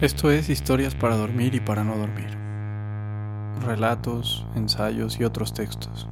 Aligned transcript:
Esto 0.00 0.30
es 0.30 0.48
Historias 0.48 0.94
para 0.94 1.14
dormir 1.14 1.54
y 1.54 1.60
para 1.60 1.84
no 1.84 1.94
dormir. 1.94 2.30
Relatos, 3.66 4.46
ensayos 4.54 5.20
y 5.20 5.24
otros 5.24 5.52
textos. 5.52 6.08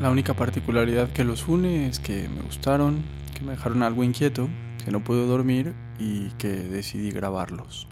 La 0.00 0.10
única 0.10 0.32
particularidad 0.32 1.10
que 1.10 1.24
los 1.24 1.46
une 1.46 1.88
es 1.88 2.00
que 2.00 2.26
me 2.30 2.40
gustaron, 2.40 3.02
que 3.34 3.44
me 3.44 3.50
dejaron 3.50 3.82
algo 3.82 4.02
inquieto, 4.02 4.48
que 4.82 4.90
no 4.90 5.04
pude 5.04 5.26
dormir 5.26 5.74
y 5.98 6.30
que 6.38 6.48
decidí 6.48 7.10
grabarlos. 7.10 7.86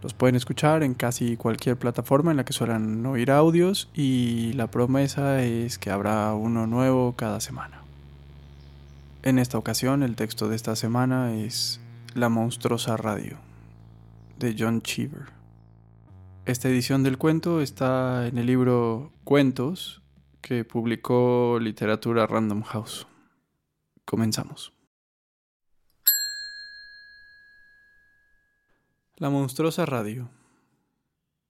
Los 0.00 0.14
pueden 0.14 0.36
escuchar 0.36 0.84
en 0.84 0.94
casi 0.94 1.36
cualquier 1.36 1.76
plataforma 1.76 2.30
en 2.30 2.36
la 2.36 2.44
que 2.44 2.52
suelen 2.52 3.04
oír 3.04 3.32
audios 3.32 3.90
y 3.94 4.52
la 4.52 4.70
promesa 4.70 5.42
es 5.42 5.76
que 5.76 5.90
habrá 5.90 6.32
uno 6.34 6.68
nuevo 6.68 7.16
cada 7.16 7.40
semana. 7.40 7.77
En 9.28 9.38
esta 9.38 9.58
ocasión 9.58 10.02
el 10.02 10.16
texto 10.16 10.48
de 10.48 10.56
esta 10.56 10.74
semana 10.74 11.34
es 11.34 11.82
La 12.14 12.30
monstruosa 12.30 12.96
radio 12.96 13.38
de 14.38 14.56
John 14.58 14.80
Cheever. 14.80 15.26
Esta 16.46 16.70
edición 16.70 17.02
del 17.02 17.18
cuento 17.18 17.60
está 17.60 18.26
en 18.26 18.38
el 18.38 18.46
libro 18.46 19.12
Cuentos 19.24 20.00
que 20.40 20.64
publicó 20.64 21.58
Literatura 21.60 22.26
Random 22.26 22.62
House. 22.62 23.06
Comenzamos. 24.06 24.72
La 29.16 29.28
monstruosa 29.28 29.84
radio. 29.84 30.30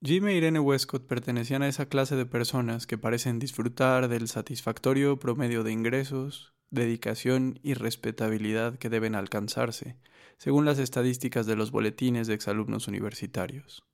Jim 0.02 0.26
e 0.26 0.34
Irene 0.34 0.58
Westcott 0.58 1.06
pertenecían 1.06 1.62
a 1.62 1.68
esa 1.68 1.86
clase 1.86 2.16
de 2.16 2.26
personas 2.26 2.88
que 2.88 2.98
parecen 2.98 3.38
disfrutar 3.38 4.08
del 4.08 4.26
satisfactorio 4.26 5.20
promedio 5.20 5.62
de 5.62 5.70
ingresos, 5.70 6.57
dedicación 6.70 7.58
y 7.62 7.74
respetabilidad 7.74 8.78
que 8.78 8.90
deben 8.90 9.14
alcanzarse, 9.14 9.96
según 10.36 10.64
las 10.64 10.78
estadísticas 10.78 11.46
de 11.46 11.56
los 11.56 11.70
boletines 11.70 12.26
de 12.26 12.34
exalumnos 12.34 12.88
universitarios. 12.88 13.84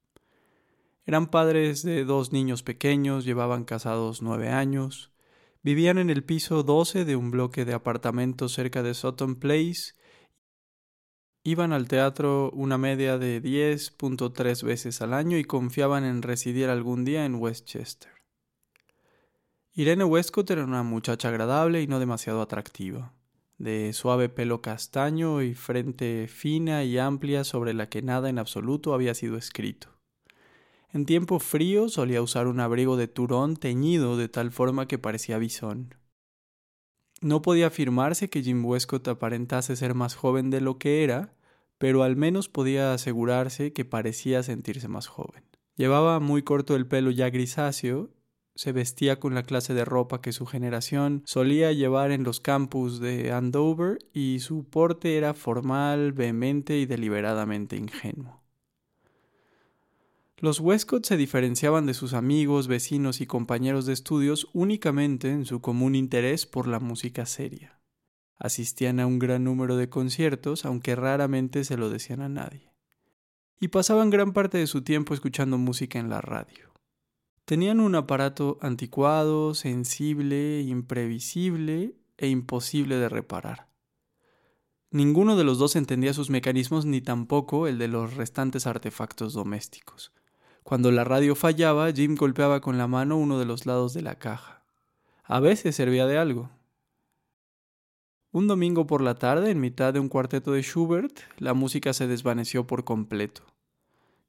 Eran 1.06 1.26
padres 1.30 1.82
de 1.82 2.04
dos 2.04 2.32
niños 2.32 2.62
pequeños, 2.62 3.24
llevaban 3.24 3.64
casados 3.64 4.22
nueve 4.22 4.48
años, 4.48 5.12
vivían 5.62 5.98
en 5.98 6.10
el 6.10 6.24
piso 6.24 6.62
12 6.62 7.04
de 7.04 7.16
un 7.16 7.30
bloque 7.30 7.64
de 7.64 7.74
apartamentos 7.74 8.52
cerca 8.52 8.82
de 8.82 8.94
Sutton 8.94 9.36
Place, 9.36 9.94
iban 11.42 11.72
al 11.72 11.88
teatro 11.88 12.50
una 12.52 12.78
media 12.78 13.18
de 13.18 13.42
10.3 13.42 14.62
veces 14.62 15.02
al 15.02 15.12
año 15.12 15.36
y 15.36 15.44
confiaban 15.44 16.04
en 16.04 16.22
residir 16.22 16.70
algún 16.70 17.04
día 17.04 17.26
en 17.26 17.34
Westchester. 17.34 18.23
Irene 19.76 20.04
Westcott 20.04 20.48
era 20.52 20.62
una 20.62 20.84
muchacha 20.84 21.30
agradable 21.30 21.82
y 21.82 21.88
no 21.88 21.98
demasiado 21.98 22.40
atractiva, 22.40 23.12
de 23.58 23.92
suave 23.92 24.28
pelo 24.28 24.62
castaño 24.62 25.42
y 25.42 25.54
frente 25.54 26.28
fina 26.28 26.84
y 26.84 26.96
amplia 26.96 27.42
sobre 27.42 27.74
la 27.74 27.88
que 27.88 28.00
nada 28.00 28.28
en 28.28 28.38
absoluto 28.38 28.94
había 28.94 29.14
sido 29.14 29.36
escrito. 29.36 29.88
En 30.92 31.06
tiempo 31.06 31.40
frío 31.40 31.88
solía 31.88 32.22
usar 32.22 32.46
un 32.46 32.60
abrigo 32.60 32.96
de 32.96 33.08
turón 33.08 33.56
teñido 33.56 34.16
de 34.16 34.28
tal 34.28 34.52
forma 34.52 34.86
que 34.86 35.00
parecía 35.00 35.38
bisón. 35.38 35.96
No 37.20 37.42
podía 37.42 37.66
afirmarse 37.66 38.30
que 38.30 38.44
Jim 38.44 38.64
Westcott 38.64 39.08
aparentase 39.08 39.74
ser 39.74 39.94
más 39.94 40.14
joven 40.14 40.50
de 40.50 40.60
lo 40.60 40.78
que 40.78 41.02
era, 41.02 41.34
pero 41.78 42.04
al 42.04 42.14
menos 42.14 42.48
podía 42.48 42.94
asegurarse 42.94 43.72
que 43.72 43.84
parecía 43.84 44.44
sentirse 44.44 44.86
más 44.86 45.08
joven. 45.08 45.42
Llevaba 45.74 46.20
muy 46.20 46.44
corto 46.44 46.76
el 46.76 46.86
pelo 46.86 47.10
ya 47.10 47.28
grisáceo 47.28 48.10
se 48.54 48.72
vestía 48.72 49.18
con 49.18 49.34
la 49.34 49.42
clase 49.42 49.74
de 49.74 49.84
ropa 49.84 50.20
que 50.20 50.32
su 50.32 50.46
generación 50.46 51.22
solía 51.26 51.72
llevar 51.72 52.12
en 52.12 52.22
los 52.22 52.40
campus 52.40 53.00
de 53.00 53.32
Andover 53.32 53.98
y 54.12 54.38
su 54.40 54.64
porte 54.64 55.16
era 55.16 55.34
formal, 55.34 56.12
vehemente 56.12 56.78
y 56.78 56.86
deliberadamente 56.86 57.76
ingenuo. 57.76 58.44
Los 60.38 60.60
Westcott 60.60 61.06
se 61.06 61.16
diferenciaban 61.16 61.86
de 61.86 61.94
sus 61.94 62.12
amigos, 62.12 62.68
vecinos 62.68 63.20
y 63.20 63.26
compañeros 63.26 63.86
de 63.86 63.94
estudios 63.94 64.48
únicamente 64.52 65.30
en 65.30 65.46
su 65.46 65.60
común 65.60 65.94
interés 65.94 66.44
por 66.44 66.68
la 66.68 66.80
música 66.80 67.24
seria. 67.24 67.80
Asistían 68.36 69.00
a 69.00 69.06
un 69.06 69.18
gran 69.18 69.44
número 69.44 69.76
de 69.76 69.88
conciertos, 69.88 70.64
aunque 70.64 70.96
raramente 70.96 71.64
se 71.64 71.76
lo 71.76 71.88
decían 71.88 72.20
a 72.20 72.28
nadie. 72.28 72.72
Y 73.58 73.68
pasaban 73.68 74.10
gran 74.10 74.32
parte 74.32 74.58
de 74.58 74.66
su 74.66 74.82
tiempo 74.82 75.14
escuchando 75.14 75.56
música 75.56 75.98
en 75.98 76.10
la 76.10 76.20
radio. 76.20 76.73
Tenían 77.44 77.80
un 77.80 77.94
aparato 77.94 78.56
anticuado, 78.62 79.54
sensible, 79.54 80.62
imprevisible 80.62 81.94
e 82.16 82.28
imposible 82.28 82.96
de 82.96 83.10
reparar. 83.10 83.68
Ninguno 84.90 85.36
de 85.36 85.44
los 85.44 85.58
dos 85.58 85.76
entendía 85.76 86.14
sus 86.14 86.30
mecanismos 86.30 86.86
ni 86.86 87.02
tampoco 87.02 87.66
el 87.66 87.78
de 87.78 87.88
los 87.88 88.14
restantes 88.14 88.66
artefactos 88.66 89.34
domésticos. 89.34 90.12
Cuando 90.62 90.90
la 90.90 91.04
radio 91.04 91.34
fallaba, 91.34 91.92
Jim 91.92 92.14
golpeaba 92.14 92.62
con 92.62 92.78
la 92.78 92.86
mano 92.86 93.18
uno 93.18 93.38
de 93.38 93.44
los 93.44 93.66
lados 93.66 93.92
de 93.92 94.00
la 94.00 94.18
caja. 94.18 94.64
A 95.24 95.40
veces 95.40 95.76
servía 95.76 96.06
de 96.06 96.16
algo. 96.16 96.50
Un 98.30 98.46
domingo 98.46 98.86
por 98.86 99.02
la 99.02 99.16
tarde, 99.16 99.50
en 99.50 99.60
mitad 99.60 99.92
de 99.92 100.00
un 100.00 100.08
cuarteto 100.08 100.52
de 100.52 100.62
Schubert, 100.62 101.20
la 101.36 101.52
música 101.52 101.92
se 101.92 102.06
desvaneció 102.06 102.66
por 102.66 102.84
completo. 102.84 103.42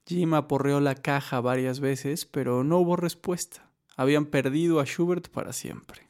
Jim 0.07 0.35
aporreó 0.35 0.79
la 0.79 0.95
caja 0.95 1.41
varias 1.41 1.79
veces, 1.79 2.25
pero 2.25 2.63
no 2.63 2.77
hubo 2.77 2.95
respuesta. 2.95 3.71
Habían 3.97 4.25
perdido 4.25 4.79
a 4.79 4.85
Schubert 4.85 5.29
para 5.29 5.51
siempre. 5.51 6.01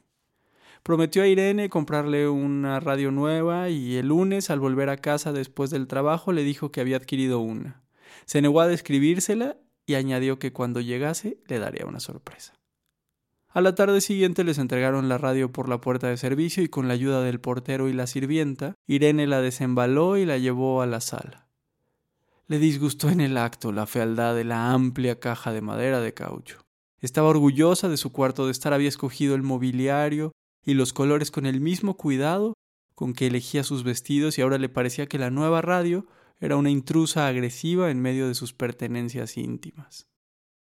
Prometió 0.82 1.22
a 1.22 1.26
Irene 1.26 1.70
comprarle 1.70 2.28
una 2.28 2.78
radio 2.78 3.10
nueva 3.10 3.70
y 3.70 3.96
el 3.96 4.08
lunes, 4.08 4.50
al 4.50 4.60
volver 4.60 4.90
a 4.90 4.98
casa 4.98 5.32
después 5.32 5.70
del 5.70 5.86
trabajo, 5.86 6.32
le 6.32 6.44
dijo 6.44 6.70
que 6.70 6.80
había 6.80 6.98
adquirido 6.98 7.40
una. 7.40 7.82
Se 8.24 8.42
negó 8.42 8.60
a 8.60 8.68
describírsela 8.68 9.56
y 9.86 9.94
añadió 9.94 10.38
que 10.38 10.52
cuando 10.52 10.80
llegase 10.80 11.38
le 11.46 11.58
daría 11.58 11.86
una 11.86 12.00
sorpresa. 12.00 12.54
A 13.48 13.62
la 13.62 13.74
tarde 13.74 14.02
siguiente 14.02 14.44
les 14.44 14.58
entregaron 14.58 15.08
la 15.08 15.16
radio 15.16 15.50
por 15.50 15.68
la 15.68 15.80
puerta 15.80 16.08
de 16.08 16.18
servicio 16.18 16.62
y 16.62 16.68
con 16.68 16.88
la 16.88 16.94
ayuda 16.94 17.22
del 17.22 17.40
portero 17.40 17.88
y 17.88 17.94
la 17.94 18.06
sirvienta, 18.06 18.74
Irene 18.86 19.26
la 19.26 19.40
desembaló 19.40 20.18
y 20.18 20.26
la 20.26 20.36
llevó 20.36 20.82
a 20.82 20.86
la 20.86 21.00
sala. 21.00 21.45
Le 22.48 22.60
disgustó 22.60 23.08
en 23.08 23.20
el 23.20 23.38
acto 23.38 23.72
la 23.72 23.86
fealdad 23.86 24.36
de 24.36 24.44
la 24.44 24.72
amplia 24.72 25.18
caja 25.18 25.52
de 25.52 25.62
madera 25.62 26.00
de 26.00 26.14
caucho. 26.14 26.64
Estaba 27.00 27.28
orgullosa 27.28 27.88
de 27.88 27.96
su 27.96 28.12
cuarto 28.12 28.46
de 28.46 28.52
estar 28.52 28.72
había 28.72 28.88
escogido 28.88 29.34
el 29.34 29.42
mobiliario 29.42 30.32
y 30.64 30.74
los 30.74 30.92
colores 30.92 31.30
con 31.32 31.46
el 31.46 31.60
mismo 31.60 31.96
cuidado 31.96 32.54
con 32.94 33.14
que 33.14 33.26
elegía 33.26 33.64
sus 33.64 33.82
vestidos 33.82 34.38
y 34.38 34.42
ahora 34.42 34.58
le 34.58 34.68
parecía 34.68 35.06
que 35.06 35.18
la 35.18 35.30
nueva 35.30 35.60
radio 35.60 36.06
era 36.38 36.56
una 36.56 36.70
intrusa 36.70 37.26
agresiva 37.26 37.90
en 37.90 38.00
medio 38.00 38.28
de 38.28 38.34
sus 38.34 38.52
pertenencias 38.52 39.36
íntimas. 39.36 40.06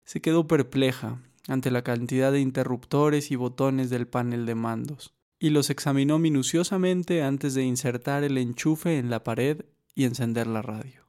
Se 0.04 0.20
quedó 0.20 0.47
perpleja 0.47 1.20
ante 1.49 1.70
la 1.70 1.82
cantidad 1.82 2.31
de 2.31 2.41
interruptores 2.41 3.31
y 3.31 3.37
botones 3.37 3.91
del 3.91 4.06
panel 4.06 4.47
de 4.47 4.54
mandos, 4.54 5.14
y 5.38 5.50
los 5.50 5.69
examinó 5.69 6.19
minuciosamente 6.19 7.22
antes 7.22 7.54
de 7.54 7.64
insertar 7.64 8.22
el 8.22 8.38
enchufe 8.38 8.99
en 8.99 9.10
la 9.10 9.25
pared 9.25 9.64
y 9.94 10.04
encender 10.04 10.47
la 10.47 10.62
radio. 10.62 11.02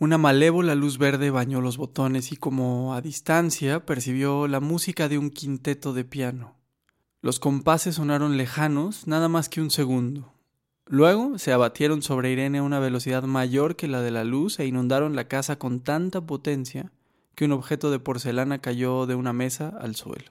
Una 0.00 0.16
malévola 0.16 0.76
luz 0.76 0.96
verde 0.96 1.30
bañó 1.30 1.60
los 1.60 1.76
botones 1.76 2.30
y 2.30 2.36
como 2.36 2.94
a 2.94 3.00
distancia 3.00 3.84
percibió 3.84 4.46
la 4.46 4.60
música 4.60 5.08
de 5.08 5.18
un 5.18 5.30
quinteto 5.30 5.92
de 5.92 6.04
piano. 6.04 6.54
Los 7.20 7.40
compases 7.40 7.96
sonaron 7.96 8.36
lejanos 8.36 9.08
nada 9.08 9.28
más 9.28 9.48
que 9.48 9.60
un 9.60 9.72
segundo. 9.72 10.32
Luego 10.86 11.36
se 11.38 11.52
abatieron 11.52 12.02
sobre 12.02 12.30
Irene 12.30 12.58
a 12.58 12.62
una 12.62 12.78
velocidad 12.78 13.24
mayor 13.24 13.74
que 13.74 13.88
la 13.88 14.00
de 14.00 14.12
la 14.12 14.22
luz 14.22 14.60
e 14.60 14.66
inundaron 14.66 15.16
la 15.16 15.26
casa 15.26 15.58
con 15.58 15.80
tanta 15.80 16.20
potencia 16.20 16.92
que 17.34 17.46
un 17.46 17.52
objeto 17.52 17.90
de 17.90 17.98
porcelana 17.98 18.60
cayó 18.60 19.04
de 19.06 19.16
una 19.16 19.32
mesa 19.32 19.76
al 19.80 19.96
suelo. 19.96 20.30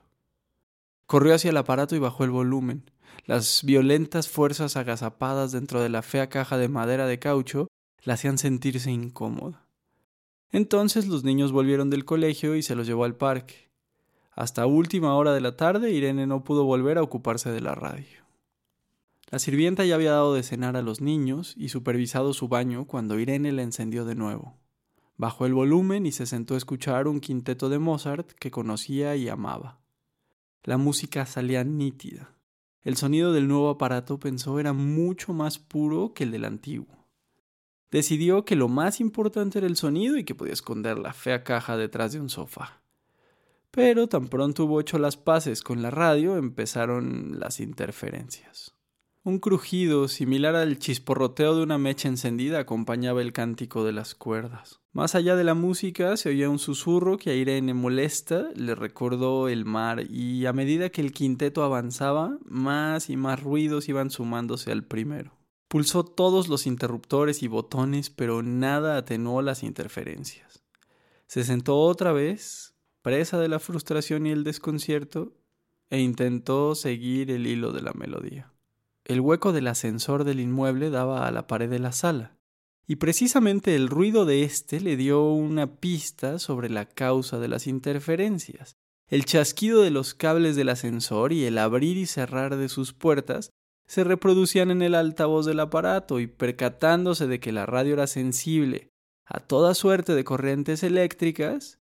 Corrió 1.08 1.36
hacia 1.36 1.50
el 1.50 1.58
aparato 1.58 1.94
y 1.94 2.00
bajó 2.00 2.24
el 2.24 2.32
volumen. 2.32 2.90
Las 3.26 3.64
violentas 3.66 4.30
fuerzas 4.30 4.78
agazapadas 4.78 5.52
dentro 5.52 5.82
de 5.82 5.90
la 5.90 6.04
fea 6.04 6.30
caja 6.30 6.58
de 6.58 6.70
madera 6.70 7.06
de 7.06 7.20
caucho 7.20 7.68
la 8.04 8.14
hacían 8.14 8.38
sentirse 8.38 8.92
incómoda. 8.92 9.66
Entonces 10.52 11.08
los 11.08 11.24
niños 11.24 11.52
volvieron 11.52 11.90
del 11.90 12.06
colegio 12.06 12.56
y 12.56 12.64
se 12.64 12.76
los 12.76 12.88
llevó 12.88 13.04
al 13.04 13.16
parque. 13.16 13.70
Hasta 14.32 14.66
última 14.66 15.16
hora 15.16 15.34
de 15.34 15.42
la 15.42 15.58
tarde 15.58 15.92
Irene 15.92 16.28
no 16.28 16.44
pudo 16.44 16.64
volver 16.64 16.98
a 16.98 17.04
ocuparse 17.04 17.50
de 17.50 17.62
la 17.62 17.76
radio. 17.76 18.26
La 19.30 19.40
sirvienta 19.40 19.84
ya 19.84 19.96
había 19.96 20.12
dado 20.12 20.34
de 20.34 20.44
cenar 20.44 20.78
a 20.78 20.82
los 20.82 21.02
niños 21.02 21.54
y 21.58 21.70
supervisado 21.70 22.34
su 22.34 22.48
baño 22.48 22.86
cuando 22.86 23.20
Irene 23.20 23.52
la 23.52 23.64
encendió 23.64 24.06
de 24.06 24.16
nuevo. 24.16 24.56
Bajó 25.18 25.46
el 25.46 25.54
volumen 25.54 26.06
y 26.06 26.12
se 26.12 26.26
sentó 26.26 26.54
a 26.54 26.58
escuchar 26.58 27.08
un 27.08 27.20
quinteto 27.20 27.68
de 27.68 27.80
Mozart 27.80 28.32
que 28.34 28.52
conocía 28.52 29.16
y 29.16 29.28
amaba. 29.28 29.80
La 30.64 30.78
música 30.78 31.26
salía 31.26 31.64
nítida. 31.64 32.36
El 32.84 32.96
sonido 32.96 33.34
del 33.34 33.48
nuevo 33.48 33.70
aparato 33.70 34.20
pensó 34.20 34.60
era 34.60 34.72
mucho 34.72 35.34
más 35.34 35.60
puro 35.60 36.14
que 36.14 36.24
el 36.24 36.32
del 36.32 36.46
antiguo. 36.46 36.97
Decidió 37.92 38.44
que 38.44 38.56
lo 38.56 38.68
más 38.68 39.00
importante 39.00 39.60
era 39.60 39.68
el 39.68 39.78
sonido 39.78 40.18
y 40.18 40.24
que 40.24 40.36
podía 40.36 40.54
esconder 40.54 41.00
la 41.00 41.14
fea 41.14 41.44
caja 41.44 41.78
detrás 41.78 42.12
de 42.12 42.20
un 42.20 42.30
sofá. 42.30 42.82
Pero 43.72 44.08
tan 44.08 44.28
pronto 44.28 44.66
hubo 44.66 44.82
hecho 44.82 44.98
las 44.98 45.18
paces 45.18 45.62
con 45.62 45.82
la 45.82 45.92
radio, 45.92 46.38
empezaron 46.38 47.40
las 47.40 47.60
interferencias. 47.60 48.74
Un 49.24 49.40
crujido 49.40 50.08
similar 50.08 50.56
al 50.56 50.80
chisporroteo 50.80 51.56
de 51.56 51.64
una 51.64 51.78
mecha 51.78 52.08
encendida 52.08 52.60
acompañaba 52.60 53.22
el 53.22 53.34
cántico 53.34 53.84
de 53.84 53.92
las 53.92 54.16
cuerdas. 54.16 54.80
Más 54.94 55.16
allá 55.16 55.36
de 55.36 55.44
la 55.44 55.54
música 55.54 56.16
se 56.18 56.30
oía 56.30 56.50
un 56.50 56.60
susurro 56.60 57.18
que 57.18 57.32
a 57.32 57.36
Irene 57.36 57.74
molesta 57.74 58.48
le 58.56 58.74
recordó 58.74 59.50
el 59.50 59.66
mar 59.66 60.10
y 60.10 60.46
a 60.46 60.54
medida 60.54 60.90
que 60.90 61.02
el 61.02 61.12
quinteto 61.12 61.64
avanzaba, 61.64 62.38
más 62.46 63.10
y 63.10 63.18
más 63.18 63.44
ruidos 63.44 63.90
iban 63.90 64.12
sumándose 64.12 64.72
al 64.72 64.86
primero. 64.86 65.37
Pulsó 65.68 66.06
todos 66.06 66.48
los 66.48 66.66
interruptores 66.66 67.44
y 67.44 67.48
botones, 67.48 68.10
pero 68.10 68.42
nada 68.42 68.98
atenuó 68.98 69.42
las 69.42 69.64
interferencias. 69.64 70.64
Se 71.28 71.44
sentó 71.44 71.80
otra 71.80 72.14
vez, 72.14 72.76
presa 73.02 73.38
de 73.38 73.50
la 73.50 73.60
frustración 73.60 74.26
y 74.26 74.32
el 74.32 74.46
desconcierto, 74.46 75.34
e 75.90 76.00
intentó 76.00 76.76
seguir 76.76 77.32
el 77.32 77.48
hilo 77.48 77.72
de 77.74 77.82
la 77.82 77.94
melodía. 77.94 78.54
El 79.04 79.22
hueco 79.22 79.54
del 79.54 79.68
ascensor 79.68 80.24
del 80.24 80.40
inmueble 80.40 80.90
daba 80.90 81.28
a 81.28 81.32
la 81.32 81.48
pared 81.48 81.70
de 81.70 81.80
la 81.80 81.92
sala, 81.92 82.38
y 82.88 82.98
precisamente 82.98 83.76
el 83.76 83.90
ruido 83.90 84.26
de 84.26 84.44
éste 84.44 84.80
le 84.80 84.96
dio 84.96 85.30
una 85.32 85.76
pista 85.80 86.40
sobre 86.40 86.70
la 86.70 86.86
causa 86.86 87.40
de 87.40 87.50
las 87.50 87.68
interferencias. 87.68 88.78
El 89.10 89.26
chasquido 89.26 89.82
de 89.82 89.92
los 89.92 90.14
cables 90.14 90.56
del 90.56 90.70
ascensor 90.70 91.34
y 91.34 91.46
el 91.46 91.58
abrir 91.58 91.98
y 91.98 92.06
cerrar 92.06 92.56
de 92.56 92.70
sus 92.70 92.94
puertas 92.94 93.52
se 93.88 94.04
reproducían 94.04 94.70
en 94.72 94.82
el 94.82 94.96
altavoz 94.96 95.46
del 95.46 95.60
aparato 95.60 96.20
y 96.20 96.28
percatándose 96.28 97.28
de 97.28 97.40
que 97.40 97.52
la 97.52 97.66
radio 97.66 97.94
era 97.94 98.08
sensible 98.08 98.92
a 99.26 99.40
toda 99.40 99.74
suerte 99.74 100.14
de 100.14 100.24
corrientes 100.24 100.84
eléctricas, 100.84 101.80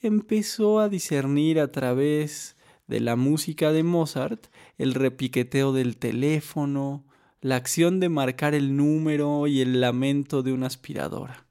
empezó 0.00 0.80
a 0.80 0.88
discernir 0.88 1.60
a 1.60 1.70
través 1.70 2.56
de 2.88 2.98
la 2.98 3.14
música 3.14 3.70
de 3.70 3.84
Mozart, 3.84 4.46
el 4.76 4.94
repiqueteo 4.94 5.72
del 5.72 5.96
teléfono, 5.96 7.04
la 7.40 7.56
acción 7.56 8.00
de 8.00 8.08
marcar 8.08 8.54
el 8.54 8.76
número 8.76 9.46
y 9.46 9.60
el 9.60 9.80
lamento 9.80 10.42
de 10.42 10.52
una 10.52 10.66
aspiradora. 10.66 11.46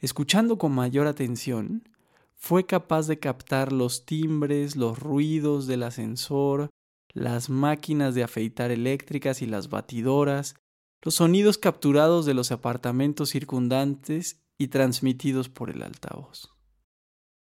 Escuchando 0.00 0.56
con 0.56 0.72
mayor 0.72 1.06
atención, 1.06 1.88
fue 2.34 2.64
capaz 2.64 3.06
de 3.06 3.18
captar 3.18 3.72
los 3.72 4.06
timbres, 4.06 4.76
los 4.76 4.98
ruidos 4.98 5.66
del 5.66 5.82
ascensor, 5.82 6.70
las 7.14 7.48
máquinas 7.48 8.14
de 8.14 8.24
afeitar 8.24 8.72
eléctricas 8.72 9.40
y 9.40 9.46
las 9.46 9.70
batidoras, 9.70 10.56
los 11.00 11.14
sonidos 11.14 11.58
capturados 11.58 12.26
de 12.26 12.34
los 12.34 12.50
apartamentos 12.50 13.30
circundantes 13.30 14.42
y 14.58 14.68
transmitidos 14.68 15.48
por 15.48 15.70
el 15.70 15.82
altavoz. 15.82 16.50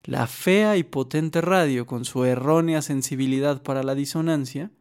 La 0.03 0.27
fea 0.27 0.77
y 0.77 0.83
potente 0.83 1.41
radio, 1.41 1.85
con 1.85 2.03
su 2.03 2.23
errónea 2.23 2.81
sensibilidad 2.81 3.61
para 3.61 3.83
la 3.83 3.95
disonancia, 3.95 4.71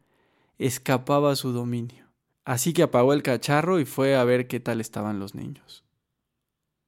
escapaba 0.57 1.31
a 1.31 1.35
su 1.35 1.51
dominio. 1.51 2.07
Así 2.45 2.73
que 2.73 2.83
apagó 2.83 3.13
el 3.13 3.21
cacharro 3.21 3.79
y 3.79 3.85
fue 3.85 4.15
a 4.15 4.23
ver 4.23 4.47
qué 4.47 4.59
tal 4.59 4.81
estaban 4.81 5.19
los 5.19 5.35
niños. 5.35 5.83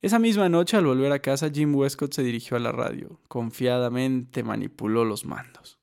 Esa 0.01 0.17
misma 0.17 0.49
noche, 0.49 0.77
al 0.77 0.85
volver 0.85 1.11
a 1.11 1.19
casa, 1.19 1.51
Jim 1.51 1.75
Westcott 1.75 2.13
se 2.13 2.23
dirigió 2.23 2.57
a 2.57 2.59
la 2.59 2.71
radio. 2.71 3.19
Confiadamente 3.27 4.41
manipuló 4.41 5.05
los 5.05 5.25
mandos. 5.25 5.80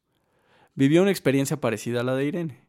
Vivió 0.78 1.02
una 1.02 1.10
experiencia 1.10 1.60
parecida 1.60 2.02
a 2.02 2.04
la 2.04 2.14
de 2.14 2.24
Irene. 2.24 2.64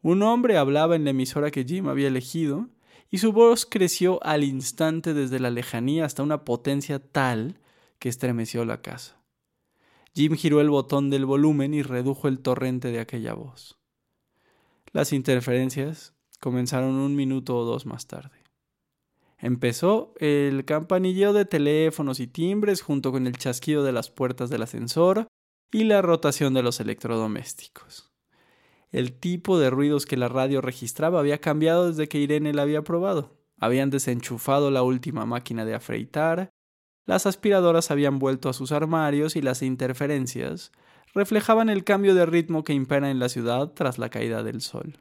Un 0.00 0.22
hombre 0.22 0.56
hablaba 0.58 0.94
en 0.94 1.02
la 1.02 1.10
emisora 1.10 1.50
que 1.50 1.64
Jim 1.64 1.88
había 1.88 2.06
elegido, 2.06 2.68
y 3.10 3.18
su 3.18 3.32
voz 3.32 3.66
creció 3.66 4.22
al 4.22 4.44
instante 4.44 5.12
desde 5.12 5.40
la 5.40 5.50
lejanía 5.50 6.04
hasta 6.04 6.22
una 6.22 6.44
potencia 6.44 7.00
tal 7.00 7.58
que 7.98 8.08
estremeció 8.08 8.64
la 8.64 8.80
casa. 8.80 9.20
Jim 10.14 10.36
giró 10.36 10.60
el 10.60 10.70
botón 10.70 11.10
del 11.10 11.26
volumen 11.26 11.74
y 11.74 11.82
redujo 11.82 12.28
el 12.28 12.38
torrente 12.38 12.92
de 12.92 13.00
aquella 13.00 13.34
voz. 13.34 13.76
Las 14.92 15.12
interferencias 15.12 16.14
comenzaron 16.38 16.94
un 16.94 17.16
minuto 17.16 17.56
o 17.56 17.64
dos 17.64 17.86
más 17.86 18.06
tarde. 18.06 18.38
Empezó 19.36 20.14
el 20.20 20.64
campanilleo 20.64 21.32
de 21.32 21.44
teléfonos 21.44 22.20
y 22.20 22.28
timbres 22.28 22.82
junto 22.82 23.10
con 23.10 23.26
el 23.26 23.36
chasquido 23.36 23.82
de 23.82 23.90
las 23.90 24.10
puertas 24.10 24.48
del 24.48 24.62
ascensor 24.62 25.26
y 25.72 25.84
la 25.84 26.02
rotación 26.02 26.54
de 26.54 26.62
los 26.62 26.80
electrodomésticos. 26.80 28.12
El 28.90 29.12
tipo 29.12 29.58
de 29.58 29.70
ruidos 29.70 30.06
que 30.06 30.16
la 30.16 30.28
radio 30.28 30.60
registraba 30.60 31.20
había 31.20 31.40
cambiado 31.40 31.88
desde 31.88 32.08
que 32.08 32.18
Irene 32.18 32.54
la 32.54 32.62
había 32.62 32.82
probado. 32.82 33.36
Habían 33.58 33.90
desenchufado 33.90 34.70
la 34.70 34.82
última 34.82 35.26
máquina 35.26 35.64
de 35.64 35.74
afreitar, 35.74 36.50
las 37.08 37.24
aspiradoras 37.24 37.90
habían 37.90 38.18
vuelto 38.18 38.50
a 38.50 38.52
sus 38.52 38.70
armarios 38.70 39.34
y 39.34 39.40
las 39.40 39.62
interferencias 39.62 40.72
reflejaban 41.14 41.70
el 41.70 41.82
cambio 41.82 42.14
de 42.14 42.26
ritmo 42.26 42.64
que 42.64 42.74
impera 42.74 43.10
en 43.10 43.18
la 43.18 43.30
ciudad 43.30 43.72
tras 43.72 43.96
la 43.96 44.10
caída 44.10 44.42
del 44.42 44.60
sol. 44.60 44.98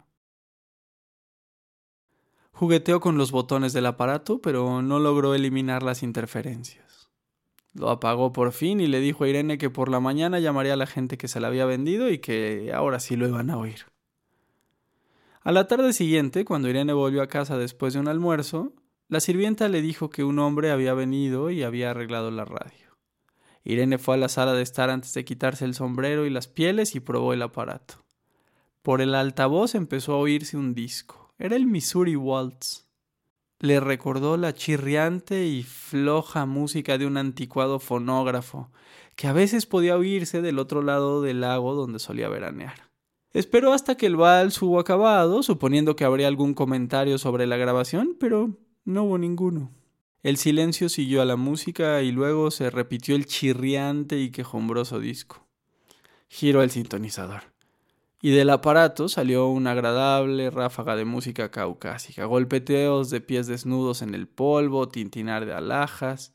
Jugueteó 2.53 3.01
con 3.01 3.17
los 3.17 3.31
botones 3.31 3.73
del 3.73 3.87
aparato, 3.87 4.41
pero 4.41 4.81
no 4.81 4.99
logró 4.99 5.35
eliminar 5.35 5.83
las 5.83 6.01
interferencias. 6.01 6.86
Lo 7.73 7.89
apagó 7.89 8.33
por 8.33 8.51
fin 8.51 8.79
y 8.79 8.87
le 8.87 8.99
dijo 8.99 9.23
a 9.23 9.27
Irene 9.27 9.57
que 9.57 9.69
por 9.69 9.89
la 9.89 9.99
mañana 9.99 10.39
llamaría 10.39 10.73
a 10.73 10.77
la 10.77 10.87
gente 10.87 11.17
que 11.17 11.27
se 11.27 11.39
la 11.39 11.47
había 11.47 11.65
vendido 11.65 12.09
y 12.09 12.19
que 12.19 12.71
ahora 12.73 12.99
sí 12.99 13.15
lo 13.15 13.27
iban 13.27 13.49
a 13.49 13.57
oír. 13.57 13.85
A 15.41 15.51
la 15.51 15.67
tarde 15.67 15.93
siguiente, 15.93 16.43
cuando 16.43 16.69
Irene 16.69 16.93
volvió 16.93 17.21
a 17.21 17.27
casa 17.27 17.57
después 17.57 17.93
de 17.93 17.99
un 17.99 18.07
almuerzo, 18.07 18.73
la 19.07 19.21
sirvienta 19.21 19.69
le 19.69 19.81
dijo 19.81 20.09
que 20.09 20.25
un 20.25 20.39
hombre 20.39 20.71
había 20.71 20.93
venido 20.93 21.49
y 21.51 21.63
había 21.63 21.91
arreglado 21.91 22.31
la 22.31 22.43
radio. 22.43 22.97
Irene 23.63 23.97
fue 23.97 24.15
a 24.15 24.17
la 24.17 24.29
sala 24.29 24.53
de 24.53 24.63
estar 24.63 24.89
antes 24.89 25.13
de 25.13 25.25
quitarse 25.25 25.65
el 25.65 25.73
sombrero 25.73 26.25
y 26.25 26.29
las 26.29 26.47
pieles 26.47 26.95
y 26.95 26.99
probó 26.99 27.33
el 27.33 27.41
aparato. 27.41 28.03
Por 28.81 29.01
el 29.01 29.13
altavoz 29.13 29.75
empezó 29.75 30.13
a 30.13 30.17
oírse 30.17 30.55
un 30.55 30.73
disco. 30.73 31.33
Era 31.37 31.55
el 31.55 31.65
Missouri 31.65 32.15
Waltz. 32.15 32.86
Le 33.59 33.79
recordó 33.79 34.37
la 34.37 34.53
chirriante 34.53 35.47
y 35.47 35.63
floja 35.63 36.45
música 36.45 36.97
de 36.97 37.07
un 37.07 37.17
anticuado 37.17 37.79
fonógrafo, 37.79 38.71
que 39.15 39.27
a 39.27 39.33
veces 39.33 39.65
podía 39.65 39.97
oírse 39.97 40.41
del 40.41 40.59
otro 40.59 40.83
lado 40.83 41.21
del 41.21 41.41
lago 41.41 41.73
donde 41.73 41.97
solía 41.97 42.29
veranear. 42.29 42.91
Esperó 43.33 43.73
hasta 43.73 43.95
que 43.95 44.05
el 44.05 44.15
vals 44.15 44.61
hubo 44.61 44.79
acabado, 44.79 45.41
suponiendo 45.43 45.95
que 45.95 46.05
habría 46.05 46.27
algún 46.27 46.53
comentario 46.53 47.17
sobre 47.17 47.47
la 47.47 47.57
grabación, 47.57 48.15
pero 48.19 48.57
no 48.85 49.03
hubo 49.03 49.17
ninguno. 49.17 49.71
El 50.23 50.37
silencio 50.37 50.89
siguió 50.89 51.21
a 51.21 51.25
la 51.25 51.35
música 51.35 52.01
y 52.01 52.11
luego 52.11 52.51
se 52.51 52.69
repitió 52.69 53.15
el 53.15 53.25
chirriante 53.25 54.19
y 54.19 54.31
quejumbroso 54.31 54.99
disco. 54.99 55.47
Giró 56.27 56.61
el 56.61 56.69
sintonizador. 56.69 57.56
Y 58.21 58.31
del 58.31 58.49
aparato 58.49 59.09
salió 59.09 59.47
una 59.47 59.71
agradable 59.71 60.49
ráfaga 60.49 60.95
de 60.95 61.05
música 61.05 61.51
caucásica, 61.51 62.25
golpeteos 62.25 63.09
de 63.09 63.21
pies 63.21 63.45
desnudos 63.45 64.01
en 64.01 64.15
el 64.15 64.27
polvo, 64.27 64.89
tintinar 64.89 65.45
de 65.45 65.53
alhajas. 65.53 66.33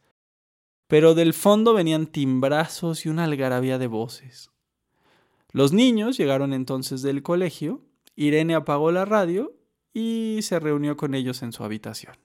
Pero 0.86 1.14
del 1.14 1.34
fondo 1.34 1.74
venían 1.74 2.06
timbrazos 2.06 3.04
y 3.04 3.08
una 3.08 3.24
algarabía 3.24 3.78
de 3.78 3.88
voces. 3.88 4.50
Los 5.50 5.72
niños 5.72 6.16
llegaron 6.16 6.52
entonces 6.52 7.02
del 7.02 7.22
colegio, 7.22 7.82
Irene 8.14 8.54
apagó 8.54 8.92
la 8.92 9.04
radio 9.04 9.52
y 9.92 10.38
se 10.42 10.60
reunió 10.60 10.96
con 10.96 11.14
ellos 11.14 11.42
en 11.42 11.52
su 11.52 11.64
habitación. 11.64 12.16